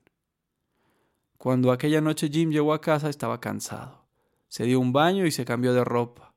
Cuando 1.37 1.71
aquella 1.71 2.01
noche 2.01 2.29
Jim 2.29 2.51
llegó 2.51 2.73
a 2.73 2.81
casa 2.81 3.09
estaba 3.09 3.39
cansado. 3.39 4.05
Se 4.47 4.63
dio 4.63 4.79
un 4.79 4.93
baño 4.93 5.25
y 5.25 5.31
se 5.31 5.45
cambió 5.45 5.73
de 5.73 5.83
ropa. 5.83 6.33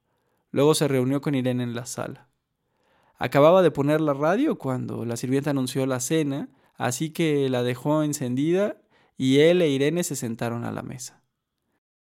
Luego 0.50 0.74
se 0.74 0.88
reunió 0.88 1.20
con 1.20 1.34
Irene 1.34 1.62
en 1.62 1.74
la 1.74 1.86
sala. 1.86 2.29
Acababa 3.20 3.60
de 3.60 3.70
poner 3.70 4.00
la 4.00 4.14
radio 4.14 4.56
cuando 4.56 5.04
la 5.04 5.14
sirvienta 5.14 5.50
anunció 5.50 5.84
la 5.84 6.00
cena, 6.00 6.48
así 6.76 7.10
que 7.10 7.50
la 7.50 7.62
dejó 7.62 8.02
encendida 8.02 8.78
y 9.18 9.40
él 9.40 9.60
e 9.60 9.68
Irene 9.68 10.02
se 10.04 10.16
sentaron 10.16 10.64
a 10.64 10.72
la 10.72 10.80
mesa. 10.80 11.22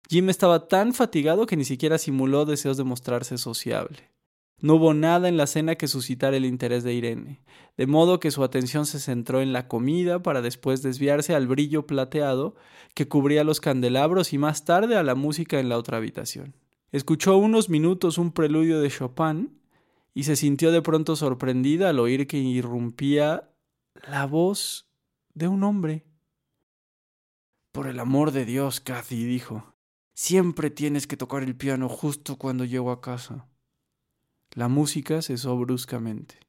Jim 0.09 0.31
estaba 0.31 0.67
tan 0.67 0.95
fatigado 0.95 1.45
que 1.45 1.57
ni 1.57 1.63
siquiera 1.63 1.99
simuló 1.99 2.45
deseos 2.45 2.75
de 2.77 2.85
mostrarse 2.85 3.37
sociable. 3.37 4.11
No 4.59 4.75
hubo 4.75 4.95
nada 4.95 5.29
en 5.29 5.37
la 5.37 5.45
cena 5.45 5.75
que 5.75 5.87
suscitara 5.87 6.37
el 6.37 6.45
interés 6.45 6.83
de 6.83 6.95
Irene, 6.95 7.43
de 7.77 7.85
modo 7.85 8.19
que 8.19 8.31
su 8.31 8.43
atención 8.43 8.87
se 8.87 8.99
centró 8.99 9.41
en 9.41 9.53
la 9.53 9.67
comida 9.67 10.23
para 10.23 10.41
después 10.41 10.81
desviarse 10.81 11.35
al 11.35 11.45
brillo 11.45 11.85
plateado 11.85 12.55
que 12.95 13.07
cubría 13.07 13.43
los 13.43 13.61
candelabros 13.61 14.33
y 14.33 14.39
más 14.39 14.65
tarde 14.65 14.95
a 14.97 15.03
la 15.03 15.13
música 15.13 15.59
en 15.59 15.69
la 15.69 15.77
otra 15.77 15.97
habitación. 15.97 16.55
Escuchó 16.91 17.37
unos 17.37 17.69
minutos 17.69 18.17
un 18.17 18.31
preludio 18.31 18.79
de 18.79 18.89
Chopin 18.89 19.51
y 20.15 20.23
se 20.23 20.37
sintió 20.37 20.71
de 20.71 20.81
pronto 20.81 21.17
sorprendida 21.17 21.89
al 21.89 21.99
oír 21.99 22.25
que 22.25 22.37
irrumpía 22.37 23.51
la 24.07 24.25
voz 24.25 24.89
de 25.33 25.49
un 25.49 25.63
hombre. 25.63 26.05
Por 27.73 27.87
el 27.87 27.99
amor 27.99 28.31
de 28.31 28.45
Dios, 28.45 28.79
Cathy, 28.79 29.25
dijo, 29.25 29.75
siempre 30.13 30.69
tienes 30.69 31.05
que 31.05 31.17
tocar 31.17 31.43
el 31.43 31.57
piano 31.57 31.89
justo 31.89 32.37
cuando 32.37 32.63
llego 32.63 32.91
a 32.91 33.01
casa. 33.01 33.49
La 34.51 34.69
música 34.69 35.21
cesó 35.21 35.57
bruscamente. 35.57 36.39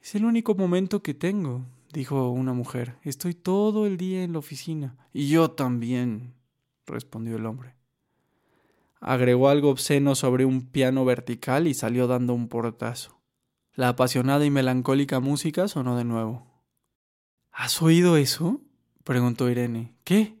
Es 0.00 0.14
el 0.14 0.24
único 0.24 0.54
momento 0.54 1.02
que 1.02 1.14
tengo, 1.14 1.66
dijo 1.92 2.30
una 2.30 2.52
mujer. 2.52 2.98
Estoy 3.02 3.34
todo 3.34 3.84
el 3.84 3.96
día 3.96 4.22
en 4.22 4.34
la 4.34 4.38
oficina. 4.38 4.96
Y 5.12 5.28
yo 5.28 5.50
también, 5.50 6.34
respondió 6.86 7.36
el 7.36 7.46
hombre. 7.46 7.77
Agregó 9.00 9.48
algo 9.48 9.70
obsceno 9.70 10.14
sobre 10.14 10.44
un 10.44 10.66
piano 10.66 11.04
vertical 11.04 11.66
y 11.66 11.74
salió 11.74 12.06
dando 12.06 12.34
un 12.34 12.48
portazo. 12.48 13.20
La 13.74 13.90
apasionada 13.90 14.44
y 14.44 14.50
melancólica 14.50 15.20
música 15.20 15.68
sonó 15.68 15.96
de 15.96 16.04
nuevo. 16.04 16.46
¿Has 17.52 17.80
oído 17.80 18.16
eso? 18.16 18.60
preguntó 19.04 19.48
Irene. 19.48 19.94
¿Qué? 20.04 20.36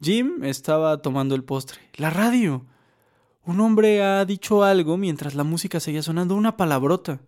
Jim 0.00 0.42
estaba 0.44 1.00
tomando 1.00 1.34
el 1.34 1.44
postre. 1.44 1.80
La 1.94 2.10
radio. 2.10 2.66
Un 3.44 3.60
hombre 3.60 4.02
ha 4.02 4.24
dicho 4.24 4.64
algo 4.64 4.96
mientras 4.96 5.34
la 5.34 5.44
música 5.44 5.80
seguía 5.80 6.02
sonando, 6.02 6.34
una 6.34 6.56
palabrota. 6.56 7.20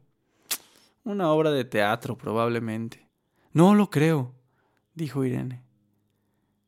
Una 1.04 1.30
obra 1.30 1.52
de 1.52 1.64
teatro, 1.64 2.18
probablemente. 2.18 3.08
No 3.52 3.74
lo 3.74 3.90
creo, 3.90 4.34
dijo 4.94 5.24
Irene. 5.24 5.62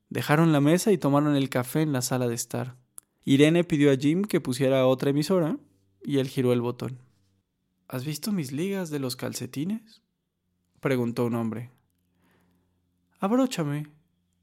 Dejaron 0.08 0.52
la 0.52 0.60
mesa 0.60 0.92
y 0.92 0.98
tomaron 0.98 1.36
el 1.36 1.50
café 1.50 1.82
en 1.82 1.92
la 1.92 2.02
sala 2.02 2.26
de 2.26 2.34
estar. 2.34 2.76
Irene 3.24 3.64
pidió 3.64 3.92
a 3.92 3.96
Jim 3.96 4.22
que 4.22 4.40
pusiera 4.40 4.86
otra 4.86 5.10
emisora 5.10 5.58
y 6.02 6.18
él 6.18 6.28
giró 6.28 6.52
el 6.52 6.60
botón. 6.60 6.98
¿Has 7.88 8.04
visto 8.04 8.32
mis 8.32 8.52
ligas 8.52 8.90
de 8.90 8.98
los 8.98 9.16
calcetines? 9.16 10.02
preguntó 10.80 11.26
un 11.26 11.34
hombre. 11.34 11.70
Abróchame, 13.18 13.86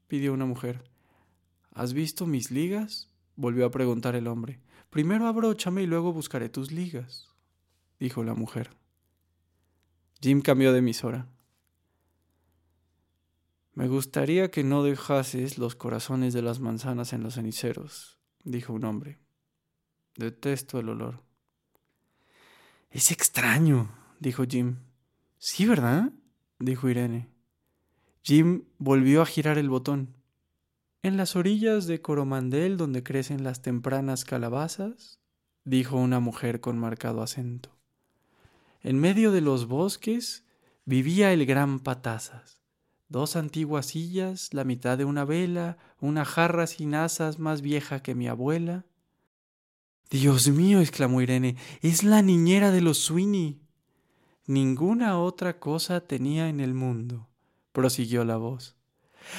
pidió 0.06 0.32
una 0.32 0.46
mujer. 0.46 0.84
¿Has 1.72 1.92
visto 1.92 2.26
mis 2.26 2.50
ligas? 2.50 3.10
volvió 3.36 3.66
a 3.66 3.70
preguntar 3.70 4.14
el 4.16 4.26
hombre. 4.26 4.60
Primero 4.90 5.26
abróchame 5.26 5.82
y 5.82 5.86
luego 5.86 6.12
buscaré 6.12 6.48
tus 6.48 6.72
ligas, 6.72 7.28
dijo 7.98 8.22
la 8.24 8.34
mujer. 8.34 8.70
Jim 10.20 10.40
cambió 10.40 10.72
de 10.72 10.78
emisora. 10.78 11.28
Me 13.74 13.86
gustaría 13.86 14.50
que 14.50 14.64
no 14.64 14.82
dejases 14.82 15.56
los 15.56 15.76
corazones 15.76 16.34
de 16.34 16.42
las 16.42 16.58
manzanas 16.58 17.12
en 17.12 17.22
los 17.22 17.34
ceniceros, 17.34 18.17
dijo 18.50 18.72
un 18.72 18.84
hombre. 18.84 19.18
Detesto 20.16 20.80
el 20.80 20.88
olor. 20.88 21.22
Es 22.90 23.10
extraño, 23.10 23.90
dijo 24.18 24.44
Jim. 24.48 24.76
Sí, 25.38 25.66
¿verdad? 25.66 26.12
dijo 26.58 26.88
Irene. 26.88 27.28
Jim 28.22 28.64
volvió 28.78 29.22
a 29.22 29.26
girar 29.26 29.58
el 29.58 29.68
botón. 29.68 30.16
En 31.02 31.16
las 31.16 31.36
orillas 31.36 31.86
de 31.86 32.02
Coromandel, 32.02 32.76
donde 32.76 33.02
crecen 33.02 33.44
las 33.44 33.62
tempranas 33.62 34.24
calabazas, 34.24 35.20
dijo 35.64 35.96
una 35.96 36.18
mujer 36.18 36.60
con 36.60 36.78
marcado 36.78 37.22
acento. 37.22 37.76
En 38.80 38.98
medio 38.98 39.30
de 39.30 39.40
los 39.40 39.66
bosques 39.66 40.44
vivía 40.84 41.32
el 41.32 41.46
gran 41.46 41.78
Patazas. 41.78 42.57
Dos 43.08 43.36
antiguas 43.36 43.86
sillas, 43.86 44.52
la 44.52 44.64
mitad 44.64 44.98
de 44.98 45.06
una 45.06 45.24
vela, 45.24 45.78
una 46.00 46.24
jarra 46.24 46.66
sin 46.66 46.94
asas 46.94 47.38
más 47.38 47.62
vieja 47.62 48.02
que 48.02 48.14
mi 48.14 48.28
abuela. 48.28 48.84
Dios 50.10 50.48
mío, 50.48 50.80
exclamó 50.80 51.20
Irene, 51.22 51.56
es 51.80 52.04
la 52.04 52.20
niñera 52.22 52.70
de 52.70 52.82
los 52.82 52.98
Sweeney. 52.98 53.60
Ninguna 54.46 55.18
otra 55.18 55.58
cosa 55.58 56.00
tenía 56.00 56.48
en 56.48 56.60
el 56.60 56.74
mundo, 56.74 57.28
prosiguió 57.72 58.24
la 58.24 58.36
voz. 58.36 58.76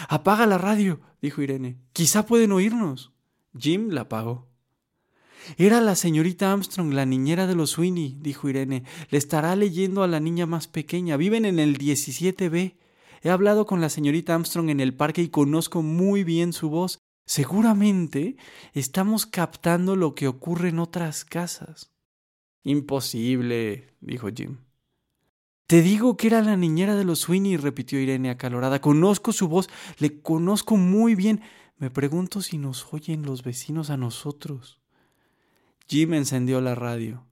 Apaga 0.08 0.46
la 0.46 0.58
radio, 0.58 1.00
dijo 1.22 1.42
Irene. 1.42 1.78
Quizá 1.94 2.26
pueden 2.26 2.52
oírnos. 2.52 3.12
Jim 3.58 3.90
la 3.90 4.02
apagó. 4.02 4.48
Era 5.58 5.82
la 5.82 5.96
señorita 5.96 6.52
Armstrong, 6.52 6.94
la 6.94 7.06
niñera 7.06 7.48
de 7.48 7.56
los 7.56 7.72
Sweeney, 7.72 8.18
dijo 8.20 8.50
Irene. 8.50 8.84
Le 9.10 9.18
estará 9.18 9.56
leyendo 9.56 10.04
a 10.04 10.08
la 10.08 10.20
niña 10.20 10.46
más 10.46 10.68
pequeña. 10.68 11.18
Viven 11.18 11.46
en 11.46 11.60
el 11.60 11.78
17B. 11.78 12.76
He 13.22 13.30
hablado 13.30 13.66
con 13.66 13.82
la 13.82 13.90
señorita 13.90 14.36
Armstrong 14.36 14.70
en 14.70 14.80
el 14.80 14.96
parque 14.96 15.22
y 15.22 15.30
conozco 15.30 15.82
muy 15.82 16.24
bien 16.24 16.54
su 16.54 16.70
voz. 16.70 17.00
Seguramente 17.26 18.38
estamos 18.74 19.26
captando 19.26 19.96
lo 19.96 20.16
que 20.16 20.28
ocurre 20.28 20.70
en 20.70 20.80
otras 20.80 21.26
casas. 21.26 21.92
Imposible, 22.64 23.94
dijo 24.02 24.30
Jim. 24.34 24.58
Te 25.68 25.84
digo 25.84 26.18
que 26.18 26.28
era 26.28 26.42
la 26.42 26.58
niñera 26.58 26.96
de 26.96 27.06
los 27.06 27.20
Sweeney, 27.20 27.58
repitió 27.58 28.00
Irene 28.00 28.32
acalorada. 28.32 28.82
Conozco 28.82 29.32
su 29.32 29.48
voz, 29.48 29.70
le 30.00 30.22
conozco 30.22 30.78
muy 30.78 31.14
bien. 31.14 31.42
Me 31.78 31.92
pregunto 31.92 32.42
si 32.42 32.58
nos 32.58 32.92
oyen 32.92 33.22
los 33.22 33.44
vecinos 33.44 33.92
a 33.92 33.98
nosotros. 33.98 34.82
Jim 35.88 36.14
encendió 36.14 36.60
la 36.62 36.74
radio. 36.74 37.26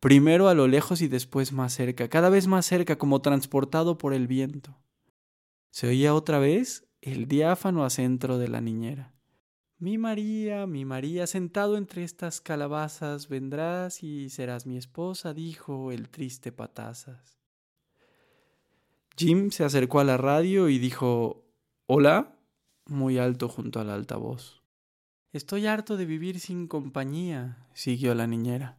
Primero 0.00 0.48
a 0.48 0.54
lo 0.54 0.66
lejos 0.66 1.00
y 1.00 1.08
después 1.08 1.52
más 1.52 1.74
cerca, 1.74 2.08
cada 2.08 2.28
vez 2.28 2.46
más 2.46 2.66
cerca, 2.66 2.98
como 2.98 3.22
transportado 3.22 3.98
por 3.98 4.14
el 4.14 4.26
viento. 4.26 4.76
Se 5.76 5.86
oía 5.86 6.14
otra 6.14 6.38
vez 6.38 6.88
el 7.02 7.28
diáfano 7.28 7.84
acentro 7.84 8.38
de 8.38 8.48
la 8.48 8.62
niñera. 8.62 9.12
Mi 9.76 9.98
María, 9.98 10.66
mi 10.66 10.86
María, 10.86 11.26
sentado 11.26 11.76
entre 11.76 12.02
estas 12.02 12.40
calabazas, 12.40 13.28
vendrás 13.28 14.02
y 14.02 14.30
serás 14.30 14.64
mi 14.64 14.78
esposa, 14.78 15.34
dijo 15.34 15.92
el 15.92 16.08
triste 16.08 16.50
Patazas. 16.50 17.42
Jim 19.18 19.50
se 19.50 19.64
acercó 19.64 20.00
a 20.00 20.04
la 20.04 20.16
radio 20.16 20.70
y 20.70 20.78
dijo 20.78 21.44
Hola, 21.84 22.38
muy 22.86 23.18
alto 23.18 23.50
junto 23.50 23.78
al 23.78 23.90
altavoz. 23.90 24.62
Estoy 25.34 25.66
harto 25.66 25.98
de 25.98 26.06
vivir 26.06 26.40
sin 26.40 26.68
compañía, 26.68 27.68
siguió 27.74 28.14
la 28.14 28.26
niñera. 28.26 28.78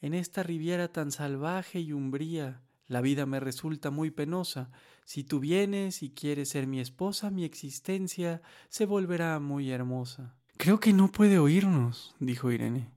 En 0.00 0.14
esta 0.14 0.42
riviera 0.42 0.90
tan 0.90 1.12
salvaje 1.12 1.80
y 1.80 1.92
umbría, 1.92 2.62
la 2.86 3.02
vida 3.02 3.26
me 3.26 3.38
resulta 3.38 3.90
muy 3.90 4.10
penosa. 4.10 4.70
Si 5.06 5.22
tú 5.22 5.38
vienes 5.38 6.02
y 6.02 6.10
quieres 6.10 6.48
ser 6.48 6.66
mi 6.66 6.80
esposa, 6.80 7.30
mi 7.30 7.44
existencia 7.44 8.42
se 8.68 8.86
volverá 8.86 9.38
muy 9.38 9.70
hermosa. 9.70 10.34
Creo 10.56 10.80
que 10.80 10.92
no 10.92 11.12
puede 11.12 11.38
oírnos, 11.38 12.16
dijo 12.18 12.50
Irene. 12.50 12.90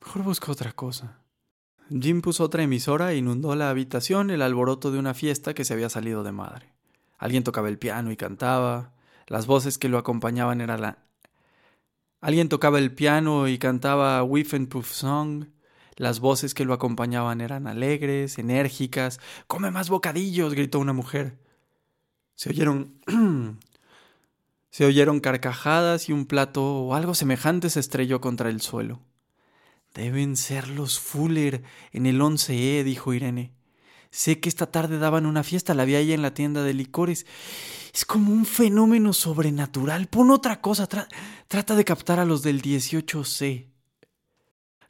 Mejor 0.00 0.24
busca 0.24 0.50
otra 0.50 0.72
cosa. 0.72 1.20
Jim 1.88 2.20
puso 2.20 2.42
otra 2.42 2.64
emisora 2.64 3.12
e 3.12 3.18
inundó 3.18 3.54
la 3.54 3.70
habitación 3.70 4.30
el 4.30 4.42
alboroto 4.42 4.90
de 4.90 4.98
una 4.98 5.14
fiesta 5.14 5.54
que 5.54 5.64
se 5.64 5.72
había 5.72 5.88
salido 5.88 6.24
de 6.24 6.32
madre. 6.32 6.74
Alguien 7.16 7.44
tocaba 7.44 7.68
el 7.68 7.78
piano 7.78 8.10
y 8.10 8.16
cantaba. 8.16 8.92
Las 9.28 9.46
voces 9.46 9.78
que 9.78 9.88
lo 9.88 9.98
acompañaban 9.98 10.60
eran 10.60 10.80
la. 10.80 10.98
Alguien 12.20 12.48
tocaba 12.48 12.80
el 12.80 12.92
piano 12.92 13.46
y 13.46 13.58
cantaba 13.58 14.20
Whiff 14.24 14.52
and 14.52 14.66
Puff 14.66 14.90
Song. 14.90 15.46
Las 15.96 16.20
voces 16.20 16.52
que 16.52 16.66
lo 16.66 16.74
acompañaban 16.74 17.40
eran 17.40 17.66
alegres, 17.66 18.38
enérgicas. 18.38 19.18
¡Come 19.46 19.70
más 19.70 19.88
bocadillos! 19.88 20.52
gritó 20.52 20.78
una 20.78 20.92
mujer. 20.92 21.38
Se 22.34 22.50
oyeron. 22.50 23.00
se 24.70 24.84
oyeron 24.84 25.20
carcajadas 25.20 26.10
y 26.10 26.12
un 26.12 26.26
plato 26.26 26.62
o 26.62 26.94
algo 26.94 27.14
semejante 27.14 27.70
se 27.70 27.80
estrelló 27.80 28.20
contra 28.20 28.50
el 28.50 28.60
suelo. 28.60 29.00
Deben 29.94 30.36
ser 30.36 30.68
los 30.68 31.00
Fuller 31.00 31.62
en 31.92 32.04
el 32.04 32.20
11E, 32.20 32.84
dijo 32.84 33.14
Irene. 33.14 33.54
Sé 34.10 34.38
que 34.40 34.50
esta 34.50 34.66
tarde 34.66 34.98
daban 34.98 35.24
una 35.24 35.42
fiesta, 35.42 35.72
la 35.72 35.86
vi 35.86 35.94
ahí 35.94 36.12
en 36.12 36.20
la 36.20 36.34
tienda 36.34 36.62
de 36.62 36.74
licores. 36.74 37.24
Es 37.94 38.04
como 38.04 38.32
un 38.32 38.44
fenómeno 38.44 39.14
sobrenatural. 39.14 40.08
Pon 40.08 40.30
otra 40.30 40.60
cosa, 40.60 40.86
trata 41.48 41.74
de 41.74 41.84
captar 41.86 42.20
a 42.20 42.26
los 42.26 42.42
del 42.42 42.60
18C. 42.60 43.75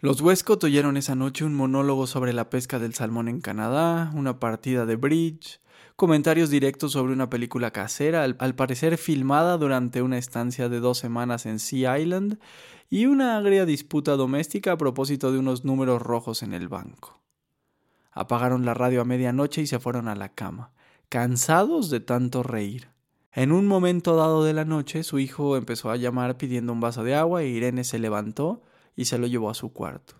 Los 0.00 0.20
Westcott 0.20 0.62
oyeron 0.64 0.98
esa 0.98 1.14
noche 1.14 1.42
un 1.42 1.54
monólogo 1.54 2.06
sobre 2.06 2.34
la 2.34 2.50
pesca 2.50 2.78
del 2.78 2.92
salmón 2.92 3.28
en 3.28 3.40
Canadá, 3.40 4.10
una 4.14 4.38
partida 4.38 4.84
de 4.84 4.96
bridge, 4.96 5.58
comentarios 5.96 6.50
directos 6.50 6.92
sobre 6.92 7.14
una 7.14 7.30
película 7.30 7.70
casera, 7.70 8.22
al, 8.22 8.54
parecer 8.54 8.98
filmada 8.98 9.56
durante 9.56 10.02
una 10.02 10.18
estancia 10.18 10.68
de 10.68 10.80
dos 10.80 10.98
semanas 10.98 11.46
en 11.46 11.58
Sea 11.58 11.98
Island, 11.98 12.38
y 12.90 13.06
una 13.06 13.38
agria 13.38 13.64
disputa 13.64 14.16
doméstica 14.16 14.72
a 14.72 14.76
propósito 14.76 15.32
de 15.32 15.38
unos 15.38 15.64
números 15.64 16.02
rojos 16.02 16.42
en 16.42 16.52
el 16.52 16.68
banco. 16.68 17.22
Apagaron 18.12 18.66
la 18.66 18.74
radio 18.74 19.00
a 19.00 19.06
medianoche 19.06 19.62
y 19.62 19.66
se 19.66 19.78
fueron 19.78 20.08
a 20.08 20.14
la 20.14 20.28
cama, 20.28 20.72
cansados 21.08 21.88
de 21.88 22.00
tanto 22.00 22.42
reír. 22.42 22.90
En 23.32 23.50
un 23.50 23.66
momento 23.66 24.14
dado 24.14 24.44
de 24.44 24.52
la 24.52 24.66
noche, 24.66 25.04
su 25.04 25.18
hijo 25.18 25.56
empezó 25.56 25.90
a 25.90 25.96
llamar 25.96 26.36
pidiendo 26.36 26.74
un 26.74 26.80
vaso 26.80 27.02
de 27.02 27.14
agua 27.14 27.42
e 27.42 27.48
Irene 27.48 27.82
se 27.82 27.98
levantó 27.98 28.62
y 28.96 29.04
se 29.04 29.18
lo 29.18 29.26
llevó 29.26 29.50
a 29.50 29.54
su 29.54 29.72
cuarto. 29.72 30.16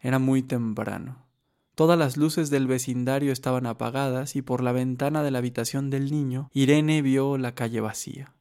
Era 0.00 0.18
muy 0.18 0.42
temprano. 0.42 1.26
Todas 1.74 1.98
las 1.98 2.16
luces 2.16 2.50
del 2.50 2.66
vecindario 2.66 3.32
estaban 3.32 3.66
apagadas 3.66 4.36
y 4.36 4.42
por 4.42 4.62
la 4.62 4.72
ventana 4.72 5.22
de 5.22 5.30
la 5.30 5.38
habitación 5.38 5.90
del 5.90 6.10
niño 6.10 6.50
Irene 6.52 7.02
vio 7.02 7.38
la 7.38 7.54
calle 7.54 7.80
vacía. 7.80 8.34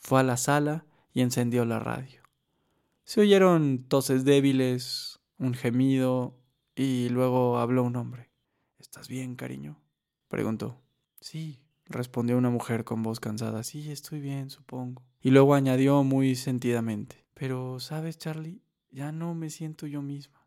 Fue 0.00 0.20
a 0.20 0.22
la 0.22 0.36
sala 0.36 0.84
y 1.12 1.22
encendió 1.22 1.64
la 1.64 1.78
radio. 1.78 2.20
Se 3.04 3.20
oyeron 3.20 3.84
toses 3.88 4.24
débiles, 4.24 5.20
un 5.38 5.54
gemido 5.54 6.36
y 6.74 7.08
luego 7.08 7.58
habló 7.58 7.82
un 7.82 7.96
hombre. 7.96 8.30
¿Estás 8.78 9.08
bien, 9.08 9.36
cariño? 9.36 9.80
preguntó. 10.28 10.80
Sí, 11.20 11.62
respondió 11.86 12.36
una 12.36 12.50
mujer 12.50 12.84
con 12.84 13.02
voz 13.02 13.20
cansada. 13.20 13.62
Sí, 13.62 13.90
estoy 13.90 14.20
bien, 14.20 14.50
supongo. 14.50 15.02
Y 15.22 15.30
luego 15.30 15.54
añadió 15.54 16.02
muy 16.02 16.34
sentidamente. 16.34 17.24
Pero, 17.34 17.80
¿sabes, 17.80 18.18
Charlie? 18.18 18.60
Ya 18.96 19.12
no 19.12 19.34
me 19.34 19.50
siento 19.50 19.86
yo 19.86 20.00
misma. 20.00 20.40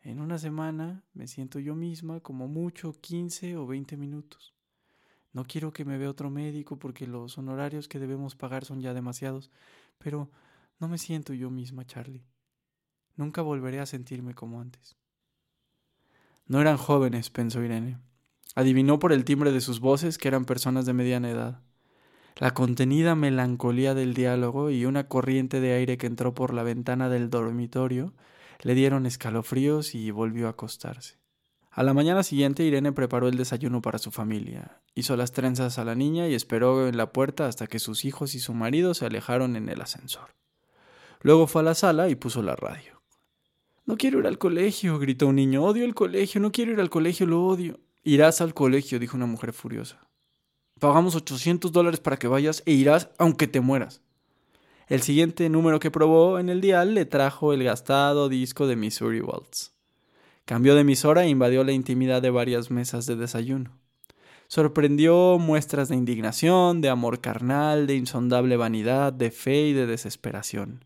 En 0.00 0.20
una 0.20 0.38
semana 0.38 1.02
me 1.12 1.26
siento 1.26 1.58
yo 1.58 1.74
misma 1.74 2.20
como 2.20 2.46
mucho 2.46 2.92
15 3.00 3.56
o 3.56 3.66
20 3.66 3.96
minutos. 3.96 4.54
No 5.32 5.42
quiero 5.44 5.72
que 5.72 5.84
me 5.84 5.98
vea 5.98 6.08
otro 6.08 6.30
médico 6.30 6.78
porque 6.78 7.08
los 7.08 7.36
honorarios 7.36 7.88
que 7.88 7.98
debemos 7.98 8.36
pagar 8.36 8.64
son 8.64 8.80
ya 8.80 8.94
demasiados, 8.94 9.50
pero 9.98 10.30
no 10.78 10.86
me 10.86 10.98
siento 10.98 11.34
yo 11.34 11.50
misma, 11.50 11.84
Charlie. 11.84 12.24
Nunca 13.16 13.42
volveré 13.42 13.80
a 13.80 13.86
sentirme 13.86 14.34
como 14.34 14.60
antes. 14.60 14.96
No 16.46 16.60
eran 16.60 16.76
jóvenes, 16.76 17.28
pensó 17.28 17.60
Irene. 17.60 17.98
Adivinó 18.54 19.00
por 19.00 19.12
el 19.12 19.24
timbre 19.24 19.50
de 19.50 19.60
sus 19.60 19.80
voces 19.80 20.16
que 20.16 20.28
eran 20.28 20.44
personas 20.44 20.86
de 20.86 20.92
mediana 20.92 21.28
edad. 21.28 21.60
La 22.36 22.52
contenida 22.52 23.14
melancolía 23.14 23.94
del 23.94 24.12
diálogo 24.12 24.70
y 24.70 24.86
una 24.86 25.06
corriente 25.06 25.60
de 25.60 25.74
aire 25.74 25.96
que 25.96 26.08
entró 26.08 26.34
por 26.34 26.52
la 26.52 26.64
ventana 26.64 27.08
del 27.08 27.30
dormitorio 27.30 28.12
le 28.62 28.74
dieron 28.74 29.06
escalofríos 29.06 29.94
y 29.94 30.10
volvió 30.10 30.48
a 30.48 30.50
acostarse. 30.50 31.18
A 31.70 31.82
la 31.82 31.94
mañana 31.94 32.22
siguiente 32.22 32.64
Irene 32.64 32.92
preparó 32.92 33.28
el 33.28 33.36
desayuno 33.36 33.82
para 33.82 33.98
su 33.98 34.10
familia, 34.10 34.80
hizo 34.94 35.16
las 35.16 35.32
trenzas 35.32 35.78
a 35.78 35.84
la 35.84 35.94
niña 35.94 36.28
y 36.28 36.34
esperó 36.34 36.88
en 36.88 36.96
la 36.96 37.12
puerta 37.12 37.46
hasta 37.46 37.66
que 37.66 37.78
sus 37.78 38.04
hijos 38.04 38.34
y 38.34 38.40
su 38.40 38.54
marido 38.54 38.94
se 38.94 39.06
alejaron 39.06 39.56
en 39.56 39.68
el 39.68 39.80
ascensor. 39.80 40.34
Luego 41.20 41.46
fue 41.46 41.62
a 41.62 41.64
la 41.64 41.74
sala 41.74 42.08
y 42.08 42.16
puso 42.16 42.42
la 42.42 42.54
radio. 42.56 43.02
No 43.86 43.96
quiero 43.96 44.18
ir 44.18 44.26
al 44.26 44.38
colegio, 44.38 44.98
gritó 44.98 45.26
un 45.26 45.36
niño. 45.36 45.62
Odio 45.64 45.84
el 45.84 45.94
colegio, 45.94 46.40
no 46.40 46.52
quiero 46.52 46.72
ir 46.72 46.80
al 46.80 46.90
colegio, 46.90 47.26
lo 47.26 47.44
odio. 47.44 47.80
Irás 48.02 48.40
al 48.40 48.54
colegio, 48.54 48.98
dijo 48.98 49.16
una 49.16 49.26
mujer 49.26 49.52
furiosa. 49.52 50.06
Pagamos 50.80 51.14
800 51.14 51.72
dólares 51.72 52.00
para 52.00 52.16
que 52.16 52.28
vayas 52.28 52.62
e 52.66 52.72
irás 52.72 53.10
aunque 53.18 53.46
te 53.46 53.60
mueras. 53.60 54.02
El 54.86 55.00
siguiente 55.00 55.48
número 55.48 55.80
que 55.80 55.90
probó 55.90 56.38
en 56.38 56.48
el 56.48 56.60
dial 56.60 56.94
le 56.94 57.06
trajo 57.06 57.52
el 57.52 57.64
gastado 57.64 58.28
disco 58.28 58.66
de 58.66 58.76
Missouri 58.76 59.20
Waltz. 59.20 59.72
Cambió 60.44 60.74
de 60.74 60.82
emisora 60.82 61.24
e 61.24 61.28
invadió 61.30 61.64
la 61.64 61.72
intimidad 61.72 62.20
de 62.20 62.30
varias 62.30 62.70
mesas 62.70 63.06
de 63.06 63.16
desayuno. 63.16 63.78
Sorprendió 64.48 65.38
muestras 65.38 65.88
de 65.88 65.96
indignación, 65.96 66.82
de 66.82 66.90
amor 66.90 67.20
carnal, 67.20 67.86
de 67.86 67.96
insondable 67.96 68.58
vanidad, 68.58 69.12
de 69.12 69.30
fe 69.30 69.68
y 69.68 69.72
de 69.72 69.86
desesperación. 69.86 70.84